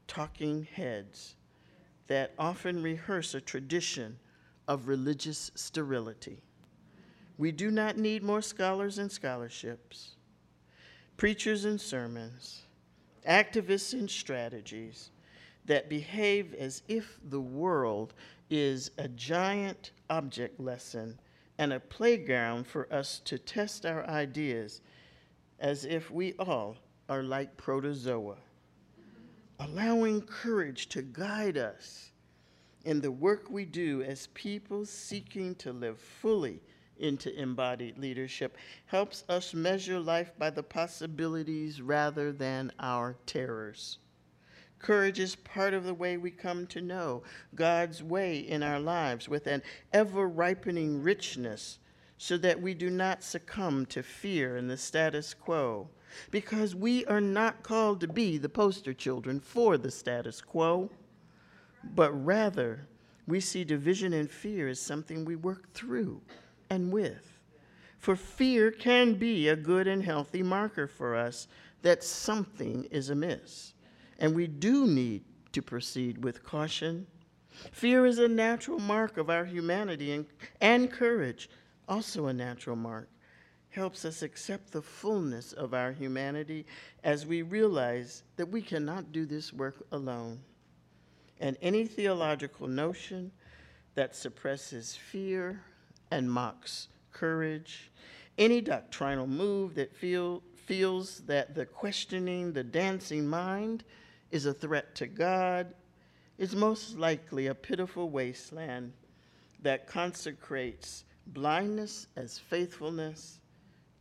talking 0.08 0.68
heads 0.74 1.36
that 2.08 2.34
often 2.40 2.82
rehearse 2.82 3.34
a 3.34 3.42
tradition 3.42 4.18
of 4.68 4.88
religious 4.88 5.52
sterility. 5.56 6.42
We 7.38 7.52
do 7.52 7.70
not 7.70 7.98
need 7.98 8.24
more 8.24 8.42
scholars 8.42 8.98
and 8.98 9.12
scholarships, 9.12 10.16
preachers 11.18 11.66
and 11.66 11.80
sermons, 11.80 12.64
activists 13.28 13.94
and 13.94 14.10
strategies 14.10 15.12
that 15.66 15.90
behave 15.90 16.54
as 16.54 16.82
if 16.88 17.20
the 17.30 17.42
world 17.42 18.14
is 18.50 18.92
a 18.98 19.08
giant 19.10 19.92
object 20.10 20.60
lesson 20.60 21.20
and 21.58 21.74
a 21.74 21.80
playground 21.80 22.66
for 22.66 22.92
us 22.94 23.20
to 23.26 23.38
test 23.38 23.86
our 23.86 24.08
ideas 24.08 24.82
as 25.60 25.86
if 25.86 26.10
we 26.10 26.34
all 26.40 26.78
are 27.10 27.24
like 27.24 27.58
protozoa 27.58 28.38
allowing 29.60 30.22
courage 30.22 30.88
to 30.90 31.02
guide 31.02 31.58
us 31.58 32.12
in 32.86 33.02
the 33.02 33.12
work 33.12 33.50
we 33.50 33.66
do 33.66 34.04
as 34.04 34.28
people 34.28 34.86
seeking 34.86 35.56
to 35.56 35.74
live 35.74 36.00
fully 36.00 36.62
into 37.00 37.38
embodied 37.40 37.98
leadership 37.98 38.58
helps 38.86 39.24
us 39.30 39.54
measure 39.54 40.00
life 40.00 40.32
by 40.38 40.50
the 40.50 40.64
possibilities 40.64 41.82
rather 41.82 42.32
than 42.32 42.72
our 42.80 43.16
terrors. 43.26 44.00
Courage 44.80 45.20
is 45.20 45.36
part 45.36 45.74
of 45.74 45.84
the 45.84 45.94
way 45.94 46.18
we 46.18 46.32
come 46.32 46.68
to 46.68 46.82
know 46.82 47.24
God's 47.56 48.04
way 48.04 48.38
in 48.38 48.62
our 48.62 48.80
lives 48.80 49.28
with 49.28 49.48
an 49.48 49.64
ever 49.92 50.28
ripening 50.28 51.02
richness 51.02 51.80
so 52.18 52.38
that 52.38 52.62
we 52.62 52.74
do 52.74 52.90
not 52.90 53.24
succumb 53.24 53.86
to 53.88 54.04
fear 54.04 54.56
and 54.56 54.70
the 54.70 54.78
status 54.78 55.34
quo 55.34 55.90
because 56.32 56.76
we 56.76 57.06
are 57.06 57.22
not 57.22 57.64
called 57.64 58.02
to 58.02 58.08
be 58.08 58.38
the 58.38 58.50
poster 58.50 58.94
children 58.94 59.40
for 59.40 59.78
the 59.78 59.92
status 59.92 60.42
quo, 60.42 60.90
but 61.96 62.12
rather 62.26 62.88
we 63.28 63.40
see 63.40 63.64
division 63.64 64.14
and 64.14 64.30
fear 64.30 64.68
as 64.68 64.80
something 64.80 65.26
we 65.26 65.36
work 65.36 65.72
through 65.74 66.22
and 66.70 66.92
with. 66.92 67.40
For 68.00 68.16
fear 68.16 68.72
can 68.72 69.16
be 69.16 69.50
a 69.50 69.56
good 69.56 69.88
and 69.88 70.04
healthy 70.04 70.44
marker 70.44 70.88
for 70.88 71.16
us 71.16 71.48
that 71.82 72.04
something 72.04 72.86
is 72.86 73.10
amiss, 73.10 73.74
and 74.20 74.36
we 74.36 74.48
do 74.48 74.88
need 74.88 75.24
to 75.52 75.62
proceed 75.62 76.24
with 76.24 76.44
caution. 76.44 77.08
Fear 77.72 78.06
is 78.06 78.20
a 78.20 78.28
natural 78.28 78.80
mark 78.80 79.18
of 79.18 79.30
our 79.30 79.46
humanity, 79.46 80.12
and, 80.14 80.26
and 80.62 80.92
courage, 80.92 81.50
also 81.88 82.28
a 82.28 82.34
natural 82.34 82.76
mark 82.76 83.10
helps 83.78 84.06
us 84.06 84.24
accept 84.24 84.72
the 84.72 84.82
fullness 84.82 85.54
of 85.54 85.74
our 85.74 85.92
humanity 85.92 86.66
as 87.04 87.28
we 87.28 87.44
realize 87.44 88.24
that 88.36 88.50
we 88.50 88.60
cannot 88.60 89.12
do 89.12 89.24
this 89.24 89.54
work 89.54 89.86
alone. 89.92 90.40
And 91.40 91.56
any 91.62 91.86
theological 91.86 92.68
notion 92.68 93.32
that 93.94 94.16
suppresses 94.16 94.96
fear 94.96 95.62
and 96.10 96.30
mocks 96.30 96.88
courage, 97.14 97.92
any 98.40 98.62
doctrinal 98.62 99.28
move 99.28 99.76
that 99.76 99.96
feel, 99.96 100.42
feels 100.56 101.20
that 101.28 101.54
the 101.54 101.66
questioning, 101.66 102.54
the 102.54 102.64
dancing 102.64 103.28
mind 103.28 103.84
is 104.32 104.48
a 104.48 104.54
threat 104.54 104.96
to 104.96 105.06
God, 105.06 105.76
is 106.40 106.56
most 106.56 106.98
likely 106.98 107.46
a 107.46 107.54
pitiful 107.56 108.10
wasteland 108.10 108.92
that 109.62 109.86
consecrates 109.86 111.04
blindness 111.28 112.08
as 112.16 112.40
faithfulness 112.40 113.40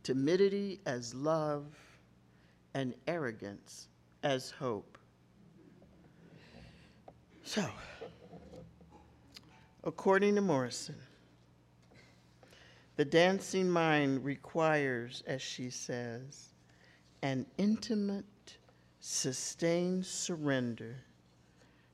timidity 0.07 0.79
as 0.85 1.13
love, 1.13 1.65
and 2.73 2.93
arrogance 3.07 3.89
as 4.23 4.49
hope. 4.49 4.97
So, 7.43 7.65
according 9.83 10.35
to 10.35 10.41
Morrison, 10.41 10.95
the 12.95 13.03
dancing 13.03 13.69
mind 13.69 14.23
requires, 14.23 15.23
as 15.27 15.41
she 15.41 15.69
says, 15.69 16.53
an 17.21 17.45
intimate, 17.57 18.55
sustained 19.01 20.05
surrender 20.05 20.95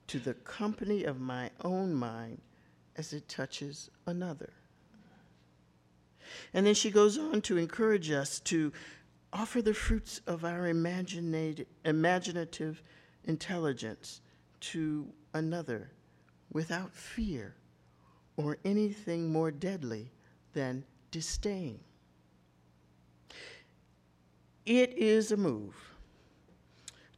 to 0.06 0.20
the 0.20 0.36
company 0.36 1.06
of 1.06 1.20
my 1.20 1.50
own 1.64 1.92
mind 1.96 2.40
as 2.96 3.12
it 3.12 3.28
touches 3.28 3.90
another. 4.06 4.54
And 6.54 6.66
then 6.66 6.74
she 6.74 6.92
goes 6.92 7.18
on 7.18 7.42
to 7.44 7.58
encourage 7.58 8.12
us 8.12 8.40
to 8.42 8.72
offer 9.32 9.62
the 9.62 9.74
fruits 9.74 10.22
of 10.28 10.46
our 10.46 10.68
imaginative 10.68 12.84
intelligence 13.26 14.22
to 14.60 15.08
another 15.34 15.92
without 16.52 16.94
fear 16.94 17.56
or 18.38 18.58
anything 18.64 19.32
more 19.32 19.52
deadly 19.52 20.12
than 20.54 20.84
disdain. 21.12 21.80
It 24.66 24.98
is 24.98 25.32
a 25.32 25.38
move 25.38 25.93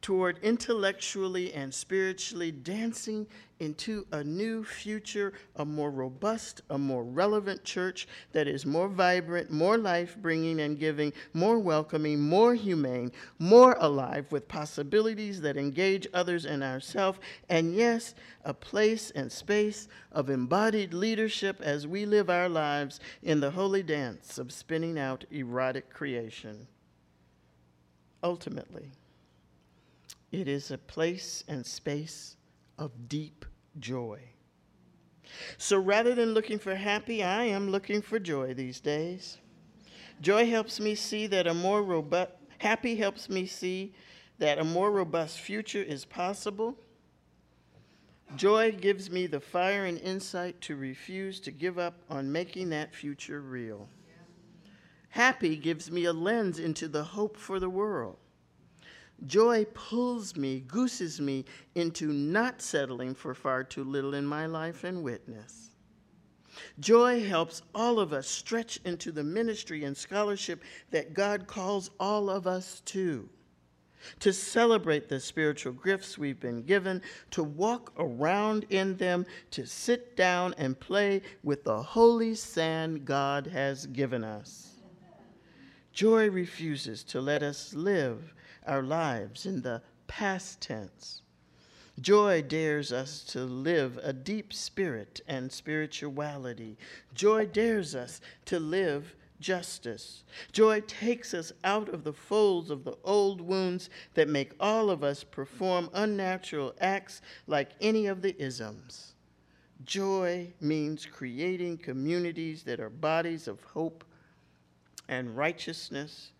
toward 0.05 0.37
intellectually 0.43 1.51
and 1.55 1.73
spiritually 1.73 2.51
dancing 2.51 3.25
into 3.59 4.05
a 4.11 4.23
new 4.23 4.63
future, 4.63 5.33
a 5.55 5.65
more 5.65 5.89
robust, 5.89 6.61
a 6.69 6.77
more 6.77 7.03
relevant 7.03 7.63
church 7.63 8.07
that 8.31 8.47
is 8.47 8.67
more 8.67 8.87
vibrant, 8.87 9.49
more 9.49 9.79
life 9.79 10.15
bringing 10.21 10.59
and 10.59 10.77
giving, 10.77 11.11
more 11.33 11.57
welcoming, 11.57 12.21
more 12.21 12.53
humane, 12.53 13.11
more 13.39 13.75
alive 13.79 14.31
with 14.31 14.47
possibilities 14.47 15.41
that 15.41 15.57
engage 15.57 16.05
others 16.13 16.45
and 16.45 16.63
ourselves, 16.63 17.17
and 17.49 17.73
yes, 17.73 18.13
a 18.43 18.53
place 18.53 19.09
and 19.15 19.31
space 19.31 19.87
of 20.11 20.29
embodied 20.29 20.93
leadership 20.93 21.59
as 21.61 21.87
we 21.87 22.05
live 22.05 22.29
our 22.29 22.47
lives 22.47 22.99
in 23.23 23.39
the 23.39 23.49
holy 23.49 23.81
dance 23.81 24.37
of 24.37 24.51
spinning 24.51 24.99
out 24.99 25.25
erotic 25.31 25.89
creation. 25.89 26.67
Ultimately, 28.21 28.91
it 30.35 30.49
is 30.49 30.69
a 30.69 30.77
place 30.77 31.45
and 31.47 31.65
space 31.65 32.35
of 32.77 33.07
deep 33.07 33.45
joy. 33.79 34.19
So 35.57 35.79
rather 35.79 36.13
than 36.13 36.33
looking 36.33 36.59
for 36.59 36.75
happy, 36.75 37.23
I 37.23 37.45
am 37.45 37.71
looking 37.71 38.01
for 38.01 38.19
joy 38.19 38.53
these 38.53 38.81
days. 38.81 39.37
Joy 40.21 40.49
helps 40.49 40.79
me 40.79 40.93
see 40.93 41.27
that 41.27 41.47
a 41.47 41.53
more 41.53 41.83
robust, 41.83 42.31
happy 42.57 42.95
helps 42.95 43.29
me 43.29 43.45
see 43.45 43.93
that 44.37 44.59
a 44.59 44.63
more 44.63 44.91
robust 44.91 45.39
future 45.39 45.81
is 45.81 46.03
possible. 46.03 46.77
Joy 48.35 48.73
gives 48.73 49.09
me 49.09 49.27
the 49.27 49.39
fire 49.39 49.85
and 49.85 49.97
insight 49.99 50.59
to 50.61 50.75
refuse 50.75 51.39
to 51.41 51.51
give 51.51 51.79
up 51.79 51.95
on 52.09 52.31
making 52.31 52.69
that 52.71 52.93
future 52.93 53.39
real. 53.39 53.87
Happy 55.09 55.55
gives 55.55 55.89
me 55.89 56.03
a 56.03 56.11
lens 56.11 56.59
into 56.59 56.89
the 56.89 57.03
hope 57.03 57.37
for 57.37 57.57
the 57.57 57.69
world. 57.69 58.17
Joy 59.25 59.65
pulls 59.73 60.35
me, 60.35 60.59
gooses 60.61 61.19
me 61.21 61.45
into 61.73 62.11
not 62.11 62.61
settling 62.61 63.15
for 63.15 63.33
far 63.33 63.63
too 63.63 63.83
little 63.83 64.13
in 64.13 64.25
my 64.25 64.45
life 64.45 64.83
and 64.83 65.03
witness. 65.03 65.71
Joy 66.79 67.25
helps 67.25 67.61
all 67.73 67.99
of 67.99 68.13
us 68.13 68.27
stretch 68.27 68.79
into 68.85 69.11
the 69.11 69.23
ministry 69.23 69.83
and 69.83 69.95
scholarship 69.95 70.63
that 70.91 71.13
God 71.13 71.47
calls 71.47 71.91
all 71.99 72.29
of 72.29 72.47
us 72.47 72.81
to. 72.85 73.29
To 74.19 74.31
celebrate 74.31 75.09
the 75.09 75.19
spiritual 75.19 75.73
gifts 75.73 76.17
we've 76.17 76.39
been 76.39 76.61
given, 76.61 77.01
to 77.31 77.43
walk 77.43 77.91
around 77.97 78.65
in 78.69 78.97
them, 78.97 79.25
to 79.51 79.65
sit 79.65 80.15
down 80.15 80.53
and 80.57 80.79
play 80.79 81.21
with 81.43 81.63
the 81.63 81.81
holy 81.81 82.35
sand 82.35 83.05
God 83.05 83.47
has 83.47 83.87
given 83.87 84.23
us. 84.23 84.73
Joy 85.91 86.29
refuses 86.29 87.03
to 87.05 87.21
let 87.21 87.41
us 87.41 87.73
live 87.73 88.33
our 88.67 88.83
lives 88.83 89.45
in 89.45 89.61
the 89.61 89.81
past 90.07 90.61
tense. 90.61 91.21
Joy 91.99 92.41
dares 92.41 92.91
us 92.91 93.23
to 93.25 93.45
live 93.45 93.97
a 94.03 94.11
deep 94.11 94.51
spirit 94.51 95.21
and 95.27 95.51
spirituality. 95.51 96.77
Joy 97.13 97.45
dares 97.45 97.95
us 97.95 98.19
to 98.45 98.59
live 98.59 99.15
justice. 99.39 100.23
Joy 100.51 100.81
takes 100.81 101.33
us 101.33 101.53
out 101.63 101.89
of 101.89 102.03
the 102.03 102.13
folds 102.13 102.69
of 102.69 102.83
the 102.83 102.97
old 103.03 103.39
wounds 103.39 103.89
that 104.13 104.27
make 104.27 104.53
all 104.59 104.89
of 104.89 105.03
us 105.03 105.23
perform 105.23 105.89
unnatural 105.93 106.73
acts 106.81 107.21
like 107.47 107.71
any 107.79 108.07
of 108.07 108.21
the 108.21 108.35
isms. 108.41 109.13
Joy 109.85 110.53
means 110.59 111.05
creating 111.05 111.77
communities 111.77 112.63
that 112.63 112.79
are 112.79 112.89
bodies 112.89 113.47
of 113.47 113.61
hope 113.63 114.03
and 115.07 115.37
righteousness 115.37 116.31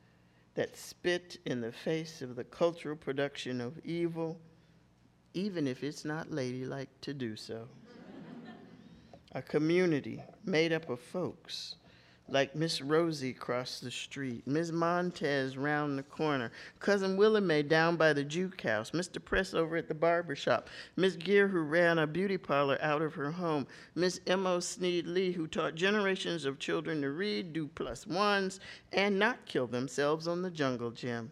that 0.56 0.76
spit 0.76 1.38
in 1.46 1.62
the 1.62 1.72
face 1.72 2.22
of 2.22 2.36
the 2.36 2.44
cultural 2.44 2.96
production 2.96 3.62
of 3.62 3.78
evil, 3.86 4.40
even 5.34 5.68
if 5.68 5.84
it's 5.84 6.06
not 6.06 6.32
ladylike 6.32 6.90
to 7.02 7.14
do 7.14 7.36
so. 7.36 7.68
a 9.34 9.42
community 9.42 10.24
made 10.46 10.72
up 10.72 10.90
of 10.90 11.00
folks 11.00 11.76
like 12.28 12.56
Miss 12.56 12.82
Rosie 12.82 13.30
across 13.30 13.80
the 13.80 13.92
street, 13.92 14.46
Miss 14.48 14.72
Montez 14.72 15.58
round 15.58 15.98
the 15.98 16.04
corner, 16.04 16.52
Cousin 16.80 17.18
May 17.46 17.62
down 17.62 17.96
by 17.96 18.14
the 18.14 18.24
juke 18.24 18.62
house, 18.62 18.92
Mr. 18.92 19.24
Press 19.24 19.54
over 19.54 19.78
at 19.78 19.88
the 19.88 19.94
barber 19.94 20.36
shop, 20.36 20.70
Miss 20.96 21.16
Gear 21.16 21.48
who 21.48 21.60
ran 21.60 22.00
a 22.00 22.08
beauty 22.08 22.38
parlor 22.38 22.80
out 22.82 23.02
of 23.02 23.14
her 23.14 23.32
home, 23.32 23.68
Miss 23.94 24.20
M.O. 24.26 24.60
Sneed 24.60 25.06
Lee 25.06 25.32
who 25.32 25.48
taught 25.48 25.76
generations 25.76 26.46
of 26.46 26.60
children 26.60 27.02
to 27.02 27.12
read, 27.12 27.54
do 27.54 27.68
plus 27.68 28.08
ones, 28.08 28.60
and 28.92 29.20
not 29.20 29.46
kill 29.46 29.68
themselves 29.68 30.28
on 30.28 30.42
the 30.42 30.52
jungle 30.52 30.92
gym, 30.92 31.32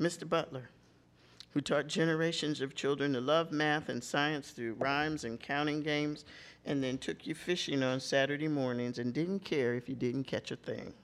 Mr. 0.00 0.28
Butler 0.28 0.70
who 1.52 1.60
taught 1.60 1.86
generations 1.86 2.60
of 2.60 2.74
children 2.74 3.12
to 3.12 3.20
love 3.20 3.52
math 3.52 3.88
and 3.88 4.02
science 4.02 4.50
through 4.50 4.74
rhymes 4.74 5.24
and 5.24 5.38
counting 5.38 5.82
games, 5.82 6.24
and 6.64 6.82
then 6.82 6.96
took 6.96 7.26
you 7.26 7.34
fishing 7.34 7.82
on 7.82 8.00
Saturday 8.00 8.48
mornings 8.48 8.98
and 8.98 9.12
didn't 9.12 9.40
care 9.40 9.74
if 9.74 9.88
you 9.88 9.94
didn't 9.94 10.24
catch 10.24 10.50
a 10.50 10.56
thing. 10.56 10.94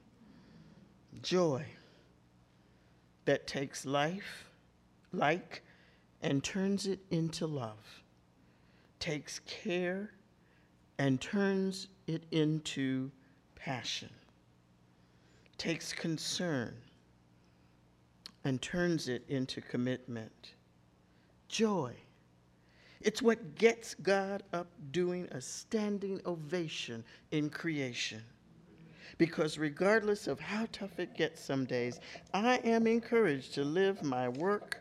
Joy 1.23 1.65
that 3.25 3.47
takes 3.47 3.85
life, 3.85 4.51
like, 5.13 5.63
and 6.23 6.43
turns 6.43 6.87
it 6.87 7.01
into 7.11 7.47
love, 7.47 8.03
takes 9.01 9.41
care 9.41 10.13
and 10.99 11.21
turns 11.21 11.89
it 12.07 12.25
into 12.31 13.11
passion, 13.55 14.11
takes 15.59 15.93
concern 15.93 16.75
and 18.45 18.61
turns 18.63 19.09
it 19.09 19.25
into 19.29 19.61
commitment. 19.61 20.55
Joy 21.49 21.97
it's 23.01 23.23
what 23.23 23.55
gets 23.55 23.95
God 23.95 24.43
up 24.53 24.69
doing 24.91 25.29
a 25.31 25.41
standing 25.41 26.21
ovation 26.27 27.05
in 27.31 27.49
creation. 27.49 28.23
Because 29.19 29.59
regardless 29.59 30.27
of 30.27 30.41
how 30.41 30.67
tough 30.73 30.99
it 30.99 31.15
gets 31.15 31.43
some 31.43 31.65
days, 31.65 32.01
I 32.35 32.57
am 32.59 32.87
encouraged 32.87 33.55
to 33.55 33.65
live 33.65 34.03
my 34.03 34.29
work 34.29 34.81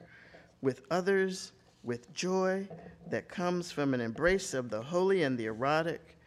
with 0.61 0.81
others 0.89 1.53
with 1.83 2.11
joy 2.13 2.67
that 3.09 3.29
comes 3.29 3.71
from 3.71 3.93
an 3.93 4.01
embrace 4.01 4.53
of 4.53 4.69
the 4.69 4.81
holy 4.81 5.23
and 5.23 5.37
the 5.37 5.45
erotic, 5.45 6.17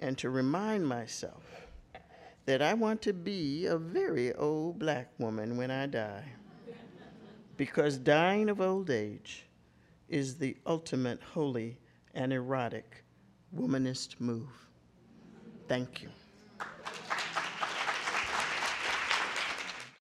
and 0.00 0.16
to 0.18 0.30
remind 0.30 0.86
myself 0.86 1.42
that 2.46 2.62
I 2.62 2.74
want 2.74 3.02
to 3.02 3.12
be 3.12 3.66
a 3.66 3.76
very 3.76 4.32
old 4.34 4.78
black 4.78 5.10
woman 5.18 5.56
when 5.56 5.70
I 5.70 5.86
die. 5.86 6.24
Because 7.56 7.98
dying 7.98 8.48
of 8.48 8.60
old 8.60 8.90
age 8.90 9.46
is 10.08 10.36
the 10.36 10.56
ultimate 10.66 11.22
holy 11.22 11.78
and 12.14 12.32
erotic 12.32 13.04
womanist 13.54 14.20
move. 14.20 14.68
Thank 15.68 16.02
you. 16.02 16.10